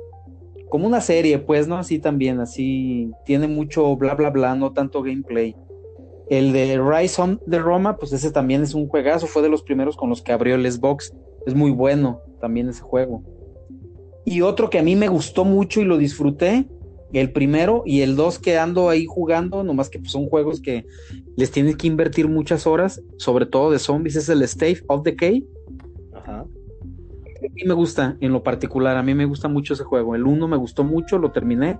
[0.69, 1.77] como una serie, pues, ¿no?
[1.77, 5.55] Así también, así tiene mucho bla, bla, bla, no tanto gameplay.
[6.29, 9.95] El de Rise the Roma, pues ese también es un juegazo, fue de los primeros
[9.95, 11.13] con los que abrió el Xbox,
[11.45, 13.23] es muy bueno también ese juego.
[14.25, 16.67] Y otro que a mí me gustó mucho y lo disfruté,
[17.13, 20.85] el primero y el dos que ando ahí jugando, nomás que pues, son juegos que
[21.37, 25.45] les tienes que invertir muchas horas, sobre todo de zombies, es el State of Decay.
[27.49, 30.15] A mí me gusta en lo particular, a mí me gusta mucho ese juego.
[30.15, 31.79] El uno me gustó mucho, lo terminé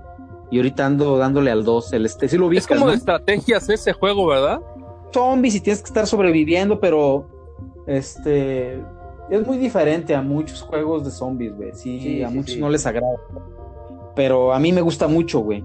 [0.51, 1.93] y ahorita ando dándole al 2.
[1.93, 2.91] El este, sí lo Es como ¿no?
[2.91, 4.61] de estrategias ese juego, ¿verdad?
[5.13, 7.30] zombies y tienes que estar sobreviviendo, pero
[7.88, 8.84] este
[9.30, 11.72] es muy diferente a muchos juegos de zombies, güey.
[11.74, 12.59] Sí, Sí, a sí, muchos sí.
[12.59, 13.16] no les agrada.
[14.13, 15.63] Pero a mí me gusta mucho, güey.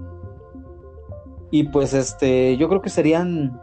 [1.51, 3.59] Y pues este, yo creo que serían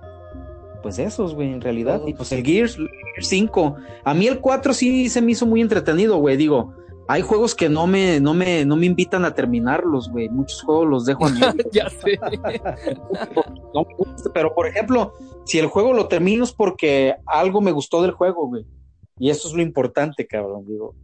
[0.82, 1.98] pues esos, güey, en realidad.
[1.98, 2.10] Todos.
[2.10, 3.76] Y pues el Gears, el Gears 5.
[4.04, 6.36] A mí el 4 sí se me hizo muy entretenido, güey.
[6.36, 6.74] Digo,
[7.08, 10.28] hay juegos que no me, no me, no me invitan a terminarlos, güey.
[10.28, 11.40] Muchos juegos los dejo a mí.
[11.72, 12.18] ya sé.
[13.74, 15.14] no me gusta, pero por ejemplo,
[15.46, 18.66] si el juego lo termino es porque algo me gustó del juego, güey.
[19.18, 20.94] Y eso es lo importante, cabrón, digo.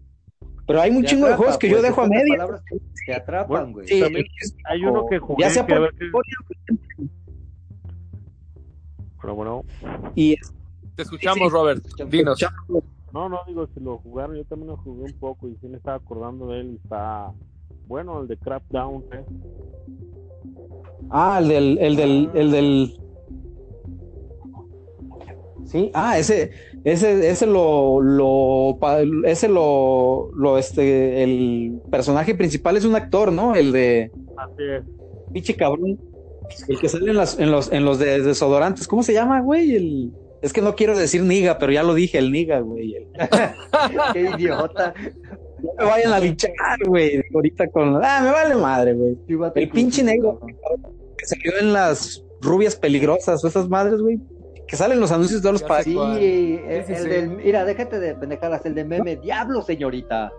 [0.67, 2.47] Pero hay un Te chingo de juegos que yo pues, dejo a media.
[3.07, 3.89] Te atrapan, Bueno, güey.
[3.89, 4.03] Sí,
[4.67, 6.25] Hay uno que jugué ya sea que por
[9.25, 9.65] Pero bueno,
[10.15, 10.37] y
[10.97, 11.51] Te escuchamos, Sí, sí.
[11.51, 11.83] Robert.
[12.11, 12.39] Dinos.
[13.11, 15.79] no, no, digo, si lo jugaron, yo también lo jugué un poco y sí me
[15.79, 17.33] estaba acordando de él y está
[17.87, 19.25] bueno, el de Crackdown, ¿eh?
[21.11, 23.01] ah, el del, el del, el del
[25.65, 26.51] Sí, ah, ese,
[26.85, 28.79] ese, ese lo, lo,
[29.25, 33.55] ese lo, lo, este, el personaje principal es un actor, ¿no?
[33.55, 34.85] El de, Así es.
[35.33, 35.99] pinche cabrón,
[36.69, 39.75] el que sale en, las, en los, en los de desodorantes, ¿cómo se llama, güey?
[39.75, 42.95] El, es que no quiero decir niga, pero ya lo dije, el niga, güey.
[42.95, 43.09] El-
[44.13, 44.93] Qué idiota.
[45.63, 46.53] no me vayan a linchar,
[46.87, 49.17] güey, ahorita con, ah, me vale madre, güey.
[49.55, 50.41] El pinche negro.
[51.17, 54.21] Que salió en las rubias peligrosas o esas madres, güey,
[54.69, 56.19] que salen en los anuncios de los sé Sí, cuál.
[56.19, 57.09] el, Sí, sí, el sí.
[57.09, 57.29] del.
[57.37, 58.65] Mira, déjate de pendejadas.
[58.67, 59.17] El de meme.
[59.17, 60.31] Diablo, señorita.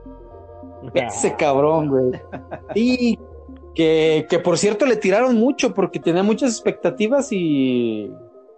[0.94, 2.22] Ese cabrón, güey.
[2.76, 3.18] Y
[3.76, 8.12] que, que por cierto le tiraron mucho porque tenía muchas expectativas y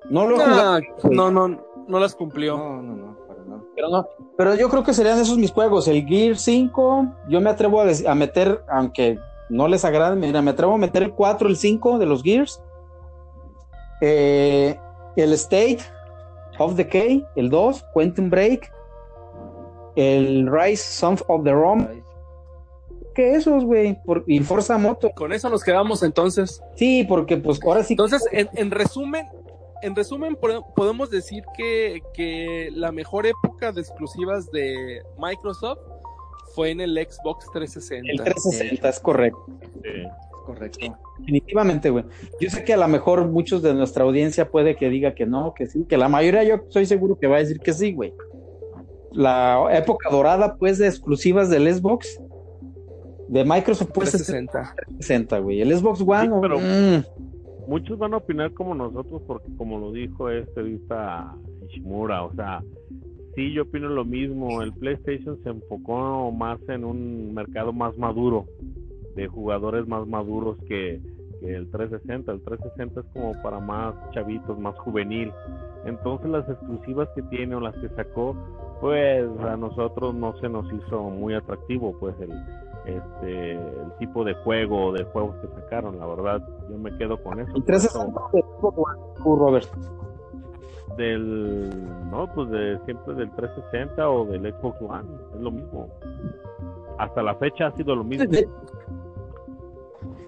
[0.09, 0.37] no lo.
[0.37, 1.47] No, no,
[1.87, 2.57] no, las cumplió.
[2.57, 3.61] No, no, no, para nada.
[3.75, 4.07] Pero no,
[4.37, 5.87] pero yo creo que serían esos mis juegos.
[5.87, 10.51] El Gear 5, yo me atrevo a, a meter, aunque no les agrade, mira, me
[10.51, 12.61] atrevo a meter el 4, el 5 de los Gears.
[14.01, 14.79] Eh,
[15.15, 15.79] el State
[16.59, 18.71] of Decay, el 2, Quantum Break,
[19.95, 21.87] el Rise Son of the Rom.
[23.17, 23.99] ¿Qué esos, güey?
[24.05, 25.09] Por- Y Forza Moto.
[25.15, 26.61] Con eso nos quedamos entonces.
[26.75, 27.93] Sí, porque pues ahora sí.
[27.93, 29.25] Entonces, en, en resumen,
[29.81, 35.79] en resumen, pode- podemos decir que, que la mejor época de exclusivas de Microsoft
[36.53, 38.11] fue en el Xbox 360.
[38.11, 39.45] el 360 es correcto.
[39.83, 39.89] Sí.
[40.45, 40.79] Correcto.
[41.19, 42.05] Definitivamente, güey.
[42.39, 45.53] Yo sé que a lo mejor muchos de nuestra audiencia puede que diga que no,
[45.55, 48.13] que sí, que la mayoría yo estoy seguro que va a decir que sí, güey.
[49.11, 52.19] La época dorada, pues, de exclusivas del Xbox,
[53.27, 54.73] de Microsoft, pues, es 360.
[54.75, 55.61] 360, güey.
[55.61, 57.03] El Xbox One, Sí, pero- mm,
[57.69, 61.35] Muchos van a opinar como nosotros porque como lo dijo este vista
[61.67, 62.61] Ishimura, o sea,
[63.35, 68.45] sí yo opino lo mismo, el PlayStation se enfocó más en un mercado más maduro,
[69.17, 71.01] de jugadores más maduros que,
[71.41, 75.33] que el 360, el 360 es como para más chavitos, más juvenil,
[75.85, 78.33] entonces las exclusivas que tiene o las que sacó,
[78.79, 82.29] pues a nosotros no se nos hizo muy atractivo, pues el,
[82.87, 87.21] este, el tipo de juego o de juegos que sacaron, la verdad, yo me quedo
[87.21, 87.51] con eso.
[87.55, 89.67] el por eso 360 del Xbox One, tú, Robert.
[90.97, 95.89] del, no, pues de siempre del 360 o del Xbox One, es lo mismo.
[96.97, 98.25] Hasta la fecha ha sido lo mismo.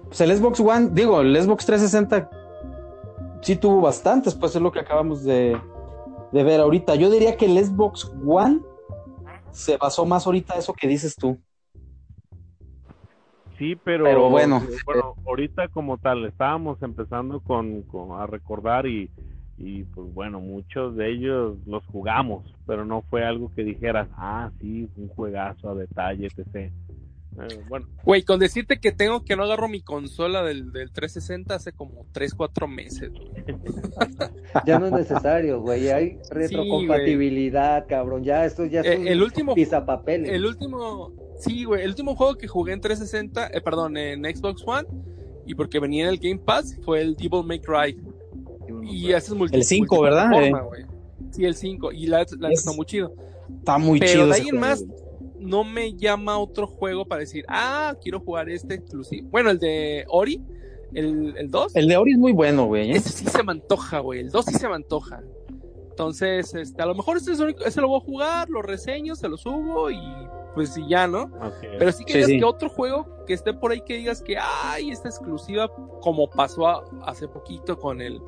[0.04, 2.30] Pues el Xbox One, digo, el Xbox 360
[3.40, 5.56] sí tuvo bastantes, pues es lo que acabamos de,
[6.32, 6.94] de ver ahorita.
[6.96, 8.60] Yo diría que el Xbox One
[9.50, 11.38] se basó más ahorita eso que dices tú.
[13.60, 14.62] Sí, pero, Pero bueno.
[14.86, 19.10] bueno, ahorita como tal, estábamos empezando con, con- a recordar y,
[19.58, 24.50] y pues bueno, muchos de ellos los jugamos, pero no fue algo que dijeras, ah,
[24.62, 26.72] sí, un juegazo a detalle, etc.
[27.38, 31.54] Eh, bueno, Güey, con decirte que tengo que no agarro mi consola del, del 360
[31.54, 33.12] hace como 3, 4 meses.
[33.12, 33.30] güey.
[34.66, 35.90] Ya no es necesario, güey.
[35.90, 38.24] Hay retrocompatibilidad, cabrón.
[38.24, 40.30] Ya esto ya es Eh, un el último- pisapapeles.
[40.30, 44.62] El último, sí, güey, el último juego que jugué en 360, eh, perdón, en Xbox
[44.66, 44.86] One,
[45.46, 47.98] y porque venía en el Game Pass, fue el Devil May Cry.
[48.84, 50.28] Y ese es El cinco, ¿verdad?
[50.28, 50.84] multiplataforma, güey.
[51.32, 53.12] Sí, el 5, y la, la Es- está muy chido.
[53.58, 54.26] Está muy Pero chido.
[54.26, 54.84] de ese ahí en más,
[55.38, 59.28] no me llama otro juego para decir, ah, quiero jugar este exclusivo.
[59.30, 60.40] Bueno, el de Ori,
[60.92, 62.90] el, el 2, El de Ori es muy bueno, güey.
[62.92, 62.96] ¿eh?
[62.96, 64.20] ese sí se me antoja, güey.
[64.20, 65.22] El 2 sí se me antoja.
[66.04, 68.62] Entonces, este, a lo mejor este es el único, ese lo voy a jugar, lo
[68.62, 70.00] reseño, se lo subo y
[70.54, 71.30] pues y ya, ¿no?
[71.78, 72.38] Pero sí que Sí, digas sí.
[72.38, 75.70] que otro juego que esté por ahí que digas que, ay, esta exclusiva,
[76.00, 78.18] como pasó a- hace poquito con el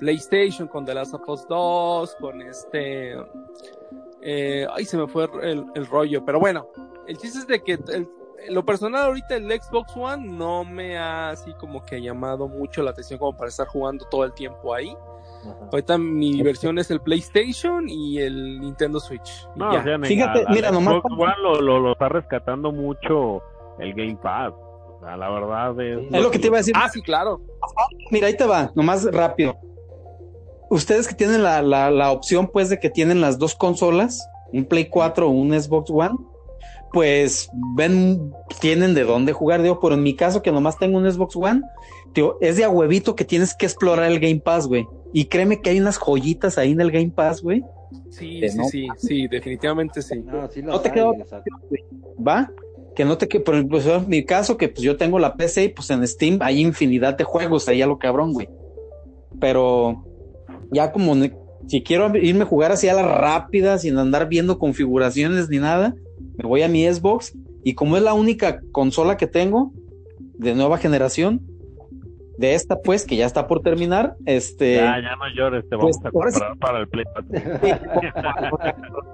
[0.00, 3.14] PlayStation, con The Last of Us 2, con este...
[4.22, 6.66] eh, ay, se me fue el, el rollo, pero bueno,
[7.06, 8.08] el chiste es de que el-
[8.48, 12.90] lo personal ahorita el Xbox One no me ha así como que llamado mucho la
[12.92, 14.96] atención como para estar jugando todo el tiempo ahí.
[15.48, 15.68] Ajá.
[15.72, 19.46] Ahorita mi versión es el PlayStation y el Nintendo Switch.
[19.56, 19.80] No, ya.
[19.80, 21.02] o sea, Fíjate, mira, nomás-
[21.42, 23.42] lo, lo, lo está rescatando mucho
[23.78, 24.52] el Game Pass.
[24.52, 26.12] O sea, la verdad es...
[26.12, 26.74] Es lo que te iba a decir.
[26.76, 27.40] Ah, sí, claro.
[28.10, 29.56] Mira, ahí te va, nomás rápido.
[30.70, 34.64] Ustedes que tienen la, la, la opción, pues, de que tienen las dos consolas, un
[34.64, 36.16] Play 4 o un Xbox One,
[36.92, 41.10] pues ven, tienen de dónde jugar, digo, pero en mi caso, que nomás tengo un
[41.10, 41.62] Xbox One,
[42.12, 44.86] tío, es de a huevito que tienes que explorar el Game Pass, güey.
[45.12, 47.62] Y créeme que hay unas joyitas ahí en el Game Pass, güey.
[48.10, 48.64] Sí, sí, no.
[48.64, 50.20] sí, sí, definitivamente sí.
[50.24, 51.42] No, sí No los te hay, quedó- o sea,
[52.26, 52.52] ¿Va?
[52.94, 55.64] Que no te que, por ejemplo, en mi caso, que pues yo tengo la PC
[55.64, 58.48] y pues en Steam hay infinidad de juegos, ahí a lo cabrón, güey.
[59.40, 60.04] Pero
[60.72, 61.34] ya como ne-
[61.66, 65.94] si quiero irme a jugar así a la rápida, sin andar viendo configuraciones ni nada,
[66.36, 67.32] me voy a mi Xbox
[67.64, 69.72] y como es la única consola que tengo
[70.34, 71.40] de nueva generación,
[72.38, 74.76] de esta pues, que ya está por terminar, este...
[74.76, 77.04] Ya, ya no llores, te vamos Pues, a ahora sí- comprar para el Play
[78.54, 78.58] 4.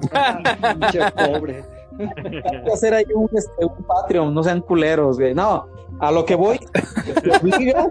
[0.81, 1.65] pinche pobre.
[1.99, 5.35] Hay que hacer ahí un, este, un Patreon, no sean culeros, güey.
[5.35, 5.67] No,
[6.01, 6.59] a lo que voy,
[7.23, 7.89] te obliga,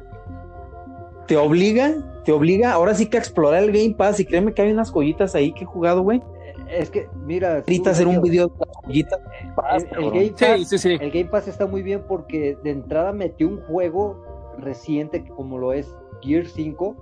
[1.27, 1.93] te obliga,
[2.25, 4.91] te obliga ahora sí que a explorar el Game Pass y créeme que hay unas
[4.91, 6.21] joyitas ahí que he jugado, güey.
[6.69, 9.19] Es que, mira, Ahorita hacer un video de las joyitas.
[9.97, 10.09] El.
[10.11, 10.97] Game Sí, Pass, sí, sí.
[10.99, 15.73] el Game Pass está muy bien porque de entrada metió un juego reciente como lo
[15.73, 15.87] es
[16.21, 16.95] Gear 5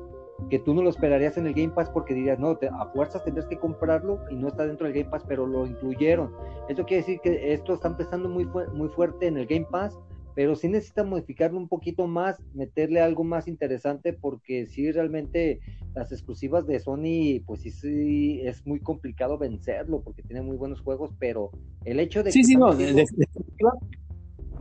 [0.49, 3.23] que tú no lo esperarías en el Game Pass porque dirías, no, te- a fuerzas
[3.23, 6.31] tendrás que comprarlo y no está dentro del Game Pass, pero lo incluyeron.
[6.67, 9.99] Eso quiere decir que esto está empezando muy, fu- muy fuerte en el Game Pass,
[10.33, 15.59] pero sí necesita modificarlo un poquito más, meterle algo más interesante porque sí realmente
[15.93, 20.81] las exclusivas de Sony, pues sí, sí es muy complicado vencerlo porque tiene muy buenos
[20.81, 21.51] juegos, pero
[21.85, 23.05] el hecho de Sí, que sí, no, de-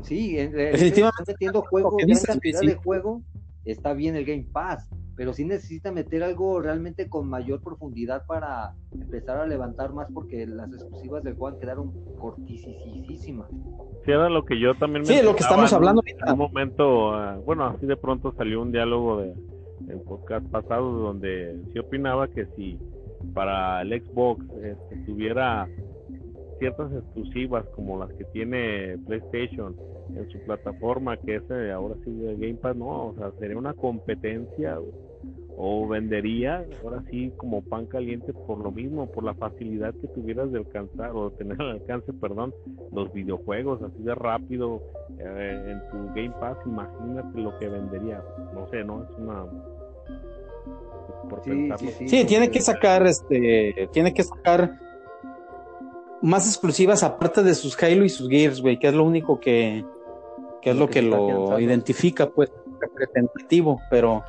[0.02, 0.92] Sí, en- en- Definitivamente.
[1.22, 3.22] están metiendo gran dices, cantidad de juego,
[3.64, 8.72] está bien el Game Pass, pero sí necesita meter algo realmente con mayor profundidad para
[8.92, 13.48] empezar a levantar más porque las exclusivas del Juan quedaron cortisísimas.
[14.04, 16.32] Sí, era lo que yo también Sí, lo que estamos en hablando En ahorita.
[16.32, 19.34] un momento, ah, bueno, así de pronto salió un diálogo de
[19.88, 22.78] el podcast pasado donde sí opinaba que si
[23.34, 25.66] para el Xbox este, tuviera
[26.58, 29.74] ciertas exclusivas como las que tiene PlayStation
[30.16, 33.58] en su plataforma, que es eh, ahora sí el Game Pass, no, o sea, sería
[33.58, 34.78] una competencia
[35.62, 40.50] o vendería ahora sí como pan caliente por lo mismo, por la facilidad que tuvieras
[40.52, 42.54] de alcanzar o de tener al alcance, perdón,
[42.92, 44.82] los videojuegos así de rápido
[45.18, 48.22] eh, en tu Game Pass, imagínate lo que vendería.
[48.54, 49.04] No sé, ¿no?
[49.04, 49.44] Es una...
[51.28, 52.08] Por Sí, sí, sí.
[52.08, 54.78] Sí, tiene que sacar, este, tiene que sacar
[56.22, 59.84] más exclusivas aparte de sus Halo y sus Gears, güey, que es lo único que,
[60.60, 64.22] que es Lo lo que lo identifica, pues, representativo, pero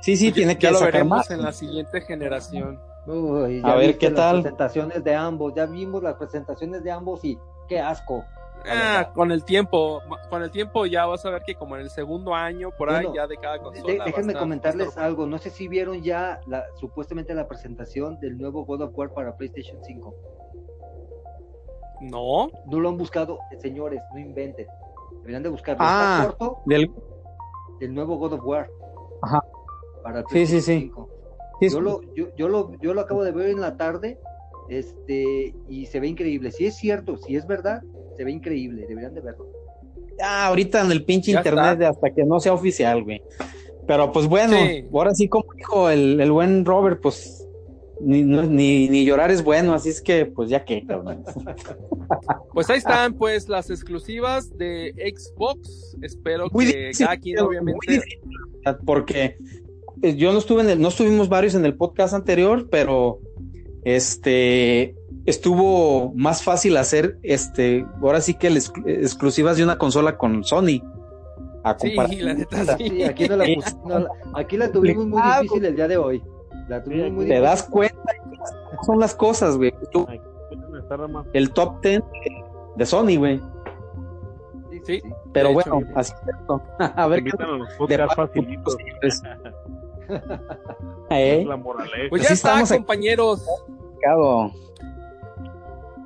[0.00, 1.30] sí, sí, tiene que ya lo sacar veremos más.
[1.30, 2.80] en la siguiente generación.
[3.06, 4.40] Uy, A ver, ¿qué las tal?
[4.42, 7.36] presentaciones de ambos, ya vimos las presentaciones de ambos y
[7.68, 8.24] qué asco.
[8.64, 10.00] Ah, con el tiempo,
[10.30, 13.06] con el tiempo ya vas a ver que como en el segundo año, por ahí
[13.06, 14.04] Bueno, ya de cada consola.
[14.04, 18.38] déjenme estar- comentarles estar- algo, no sé si vieron ya la, supuestamente la presentación del
[18.38, 20.14] nuevo God of War para PlayStation 5.
[22.02, 24.66] No, No lo han buscado, señores, no inventen.
[25.20, 25.78] Deberían de buscarlo.
[25.80, 26.18] Ah.
[26.22, 26.90] Está corto Del-
[27.80, 28.68] del nuevo God of War.
[29.22, 29.40] Ajá.
[30.02, 30.80] Para Sí, sí, sí.
[30.80, 31.08] 5.
[31.60, 34.18] sí, Yo lo, yo, yo lo, yo lo acabo de ver en la tarde,
[34.68, 36.50] este, y se ve increíble.
[36.50, 37.82] Si es cierto, si es verdad,
[38.16, 38.86] se ve increíble.
[38.88, 39.46] Deberían de verlo.
[40.22, 41.76] Ah, ahorita en el pinche Ya internet está.
[41.76, 43.22] de hasta que no sea oficial, güey.
[43.86, 44.86] Pero pues bueno, Sí.
[44.92, 47.41] ahora sí como dijo el, el buen Robert, pues
[48.02, 51.22] ni, no- ni, ni llorar es bueno, así es que pues ya que, cabrón.
[52.52, 55.96] Pues ahí están, pues, las exclusivas de Xbox.
[56.02, 57.78] Espero Muy que difícil, cada quien, muy obviamente.
[57.88, 58.20] difícil,
[58.84, 59.36] porque
[60.02, 63.20] eh, yo no estuve en el, no estuvimos varios en el podcast anterior, pero
[63.84, 64.94] este
[65.26, 70.42] estuvo más fácil hacer este, ahora sí que el exclu- exclusivas de una consola con
[70.44, 70.80] Sony.
[71.64, 72.88] A Sí, la neta, sí.
[72.88, 75.86] Sí, aquí, no la, pus- no la- aquí la tuvimos muy Ah, difícil el día
[75.86, 76.20] de hoy.
[76.76, 77.42] La tuvimos muy te difícil.
[77.42, 78.02] das cuenta
[78.70, 79.72] cómo son las cosas, güey.
[79.92, 80.06] Tú-
[81.32, 82.02] El top 10
[82.76, 83.40] de Sony, güey.
[84.70, 85.00] Sí, Sí.
[85.00, 85.12] sí.
[85.32, 85.88] Pero bueno, hecho.
[85.94, 86.62] así es esto.
[86.96, 87.30] A ver qué.
[91.10, 91.46] Eh.
[92.08, 92.74] Pues Así ya está, aquí.
[92.74, 93.46] compañeros.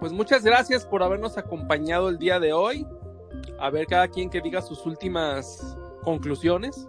[0.00, 2.86] Pues muchas gracias por habernos acompañado el día de hoy.
[3.58, 6.86] A ver, cada quien que diga sus últimas conclusiones.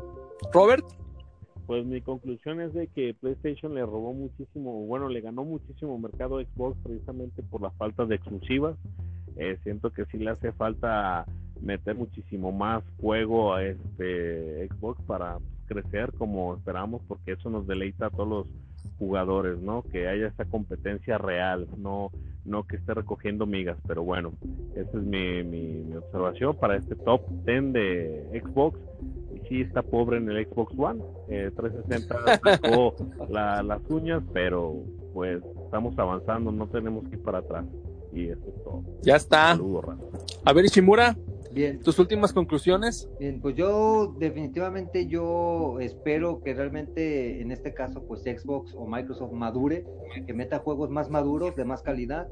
[0.52, 0.86] Robert,
[1.68, 6.42] Pues mi conclusión es de que PlayStation le robó muchísimo, bueno, le ganó muchísimo mercado
[6.42, 8.78] Xbox precisamente por la falta de exclusivas.
[9.36, 11.26] Eh, siento que sí le hace falta
[11.62, 18.06] meter muchísimo más juego a este Xbox para crecer como esperamos, porque eso nos deleita
[18.06, 18.48] a todos los
[18.98, 19.84] jugadores, ¿no?
[19.84, 22.12] Que haya esta competencia real, no
[22.46, 24.32] no que esté recogiendo migas, pero bueno,
[24.74, 28.80] esa es mi, mi, mi observación para este top 10 de Xbox.
[29.36, 32.96] Y sí está pobre en el Xbox One, eh, 360 sacó
[33.30, 34.76] la- las uñas, pero
[35.14, 37.66] pues estamos avanzando, no tenemos que ir para atrás.
[38.14, 38.82] Y eso es todo.
[39.02, 39.50] ya está.
[39.50, 40.04] Saludos, Rafa.
[40.46, 41.18] A ver, Ishimura,
[41.52, 43.10] Bien, tus últimas conclusiones.
[43.20, 49.32] bien, pues yo definitivamente yo espero que realmente en este caso pues Xbox o Microsoft
[49.32, 49.86] madure,
[50.26, 52.28] que meta juegos más maduros, de más calidad,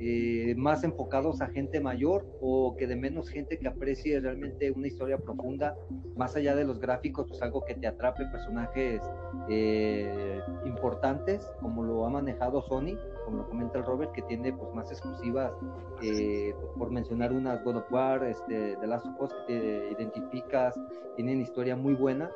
[0.00, 4.86] eh, más enfocados a gente mayor o que de menos gente que aprecie realmente una
[4.86, 5.76] historia profunda,
[6.16, 9.00] más allá de los gráficos, pues algo que te atrape, personajes
[9.48, 14.74] eh, importantes, como lo ha manejado Sony, como lo comenta el Robert, que tiene pues
[14.74, 15.52] más exclusivas,
[16.02, 19.92] eh, pues, por mencionar unas God of War, este, The Last of Us, que te
[19.92, 20.78] identificas,
[21.16, 22.30] tienen historia muy buena.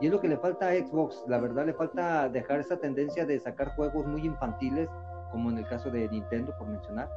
[0.00, 3.24] Y es lo que le falta a Xbox, la verdad le falta dejar esa tendencia
[3.24, 4.88] de sacar juegos muy infantiles,
[5.32, 7.10] como en el caso de Nintendo, por mencionar.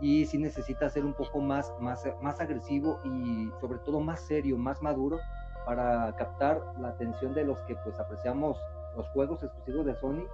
[0.00, 4.56] Y sí necesita ser un poco más, más, más agresivo y sobre todo más serio,
[4.56, 5.18] más maduro
[5.66, 8.56] para captar la atención de los que pues apreciamos
[8.96, 10.24] los juegos exclusivos de Sony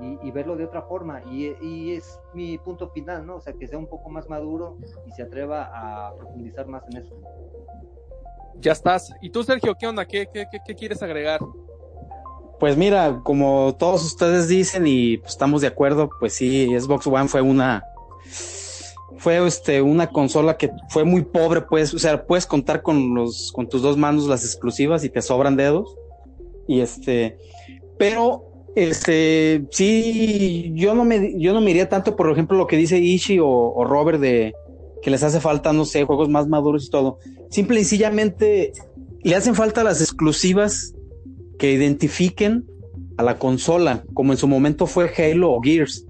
[0.00, 1.22] y, y verlo de otra forma.
[1.24, 3.36] Y, y es mi punto final, ¿no?
[3.36, 4.76] O sea, que sea un poco más maduro
[5.06, 7.14] y se atreva a profundizar más en eso.
[8.56, 9.12] Ya estás.
[9.20, 10.04] ¿Y tú, Sergio, qué onda?
[10.04, 11.40] ¿Qué, qué, qué, qué quieres agregar?
[12.62, 17.26] Pues mira, como todos ustedes dicen y pues, estamos de acuerdo, pues sí, Xbox One
[17.26, 17.82] fue una
[19.18, 23.50] fue este una consola que fue muy pobre, pues, o sea, puedes contar con los
[23.50, 25.92] con tus dos manos las exclusivas y te sobran dedos.
[26.68, 27.36] Y este,
[27.98, 28.44] pero
[28.76, 32.96] este sí yo no me yo no me iría tanto por ejemplo lo que dice
[32.96, 34.54] Ishi o, o Robert de
[35.02, 37.18] que les hace falta no sé, juegos más maduros y todo.
[37.50, 38.72] Simple y sencillamente
[39.24, 40.94] le hacen falta las exclusivas
[41.62, 42.66] que identifiquen
[43.16, 46.08] a la consola, como en su momento fue Halo o Gears.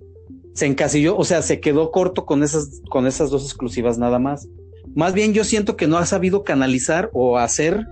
[0.54, 4.48] Se encasilló, o sea, se quedó corto con esas, con esas dos exclusivas nada más.
[4.94, 7.86] Más bien yo siento que no ha sabido canalizar o hacer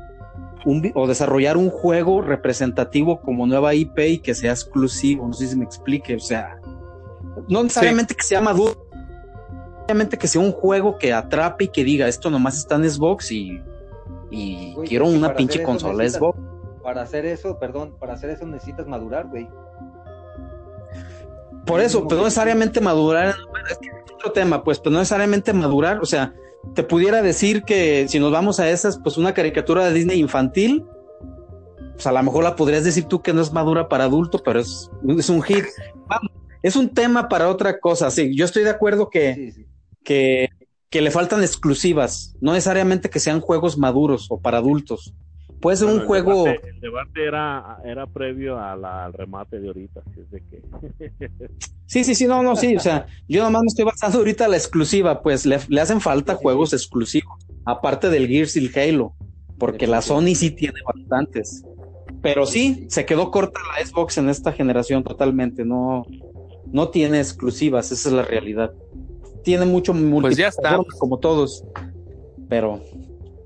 [0.65, 5.27] un, o desarrollar un juego representativo como nueva IP y que sea exclusivo.
[5.27, 6.59] No sé si me explique, o sea,
[7.47, 8.89] no necesariamente que sea maduro,
[9.73, 13.31] necesariamente que sea un juego que atrape y que diga esto nomás está en Xbox
[13.33, 13.61] y,
[14.31, 16.50] y quiero una pinche consola Xbox.
[16.83, 19.49] Para hacer eso, perdón, para hacer eso necesitas madurar, güey.
[21.67, 23.35] Por eso, pero no necesariamente madurar,
[23.71, 26.35] es que es otro tema, pues, pero no necesariamente madurar, o sea,
[26.75, 30.85] te pudiera decir que si nos vamos a esas, pues una caricatura de Disney infantil,
[31.93, 34.61] pues a lo mejor la podrías decir tú que no es madura para adulto, pero
[34.61, 35.65] es, es un hit.
[36.07, 36.33] Vamos,
[36.63, 39.67] es un tema para otra cosa, sí, yo estoy de acuerdo que, Sí, sí.
[40.03, 40.49] que,
[40.89, 45.15] que le faltan exclusivas, no necesariamente que sean juegos maduros o para adultos.
[45.61, 46.45] Puede ser Bueno, un el juego...
[46.45, 50.41] debate- el debate era, era previo a la- al remate de ahorita, así es de
[50.43, 50.63] que.
[51.87, 54.53] Sí, sí, sí, no, no, sí, o sea, yo nomás me estoy basando ahorita en
[54.53, 57.35] la exclusiva, pues le, le hacen falta Sí, sí, juegos exclusivos,
[57.65, 59.17] aparte del Gears y el Halo,
[59.59, 61.65] porque la Sony sí tiene bastantes.
[62.23, 66.07] Pero sí, se quedó corta la Xbox en esta generación totalmente, no,
[66.67, 68.71] no tiene exclusivas, esa es la realidad.
[69.43, 70.77] Tiene mucho Pues ya está.
[70.77, 71.65] multiplataforma, como todos,
[72.49, 72.81] pero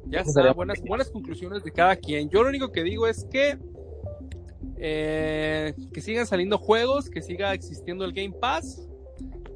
[0.07, 2.29] Ya está, buenas, buenas conclusiones de cada quien.
[2.29, 3.59] Yo lo único que digo es que
[4.77, 8.87] eh, que sigan saliendo juegos, que siga existiendo el Game Pass.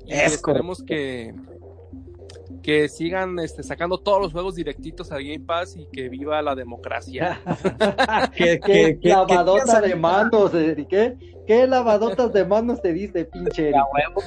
[0.07, 1.35] Y Es esperemos que,
[2.69, 6.55] que sigan este, sacando todos los juegos directitos al Game Pass y que viva la
[6.55, 7.41] democracia.
[8.37, 10.51] ¿Qué, ¿Qué lavadota de manos?
[10.51, 11.17] ¿Qué,
[11.47, 13.73] ¿Qué lavadotas de manos te diste, pinche?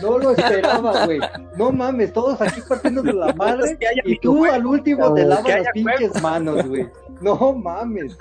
[0.02, 1.20] No lo esperaba, güey.
[1.56, 5.68] No mames, todos aquí partiendo de la madre y tú al último te lavas las
[5.72, 6.90] pinches manos, güey.
[7.22, 8.18] No mames.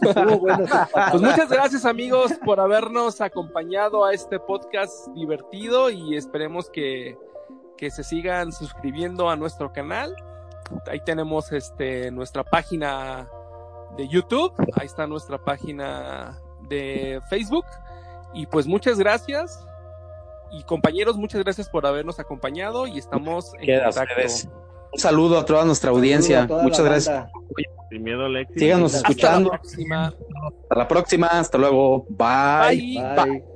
[0.00, 7.18] Pues muchas gracias amigos por habernos acompañado a este podcast divertido y esperemos que,
[7.76, 10.14] que se sigan suscribiendo a nuestro canal.
[10.90, 13.28] Ahí tenemos este nuestra página
[13.96, 17.64] de YouTube, ahí está nuestra página de Facebook
[18.34, 19.64] y pues muchas gracias
[20.50, 24.22] y compañeros, muchas gracias por habernos acompañado y estamos en Queda contacto.
[24.92, 26.46] Un saludo a toda nuestra audiencia.
[26.46, 27.26] Toda Muchas gracias.
[27.90, 28.60] Sin miedo al éxito.
[28.60, 29.50] Síganos Hasta escuchando.
[29.50, 30.06] la próxima.
[30.06, 31.26] Hasta la próxima.
[31.26, 32.06] Hasta luego.
[32.08, 32.94] Bye.
[32.96, 33.24] Bye.
[33.24, 33.55] Bye.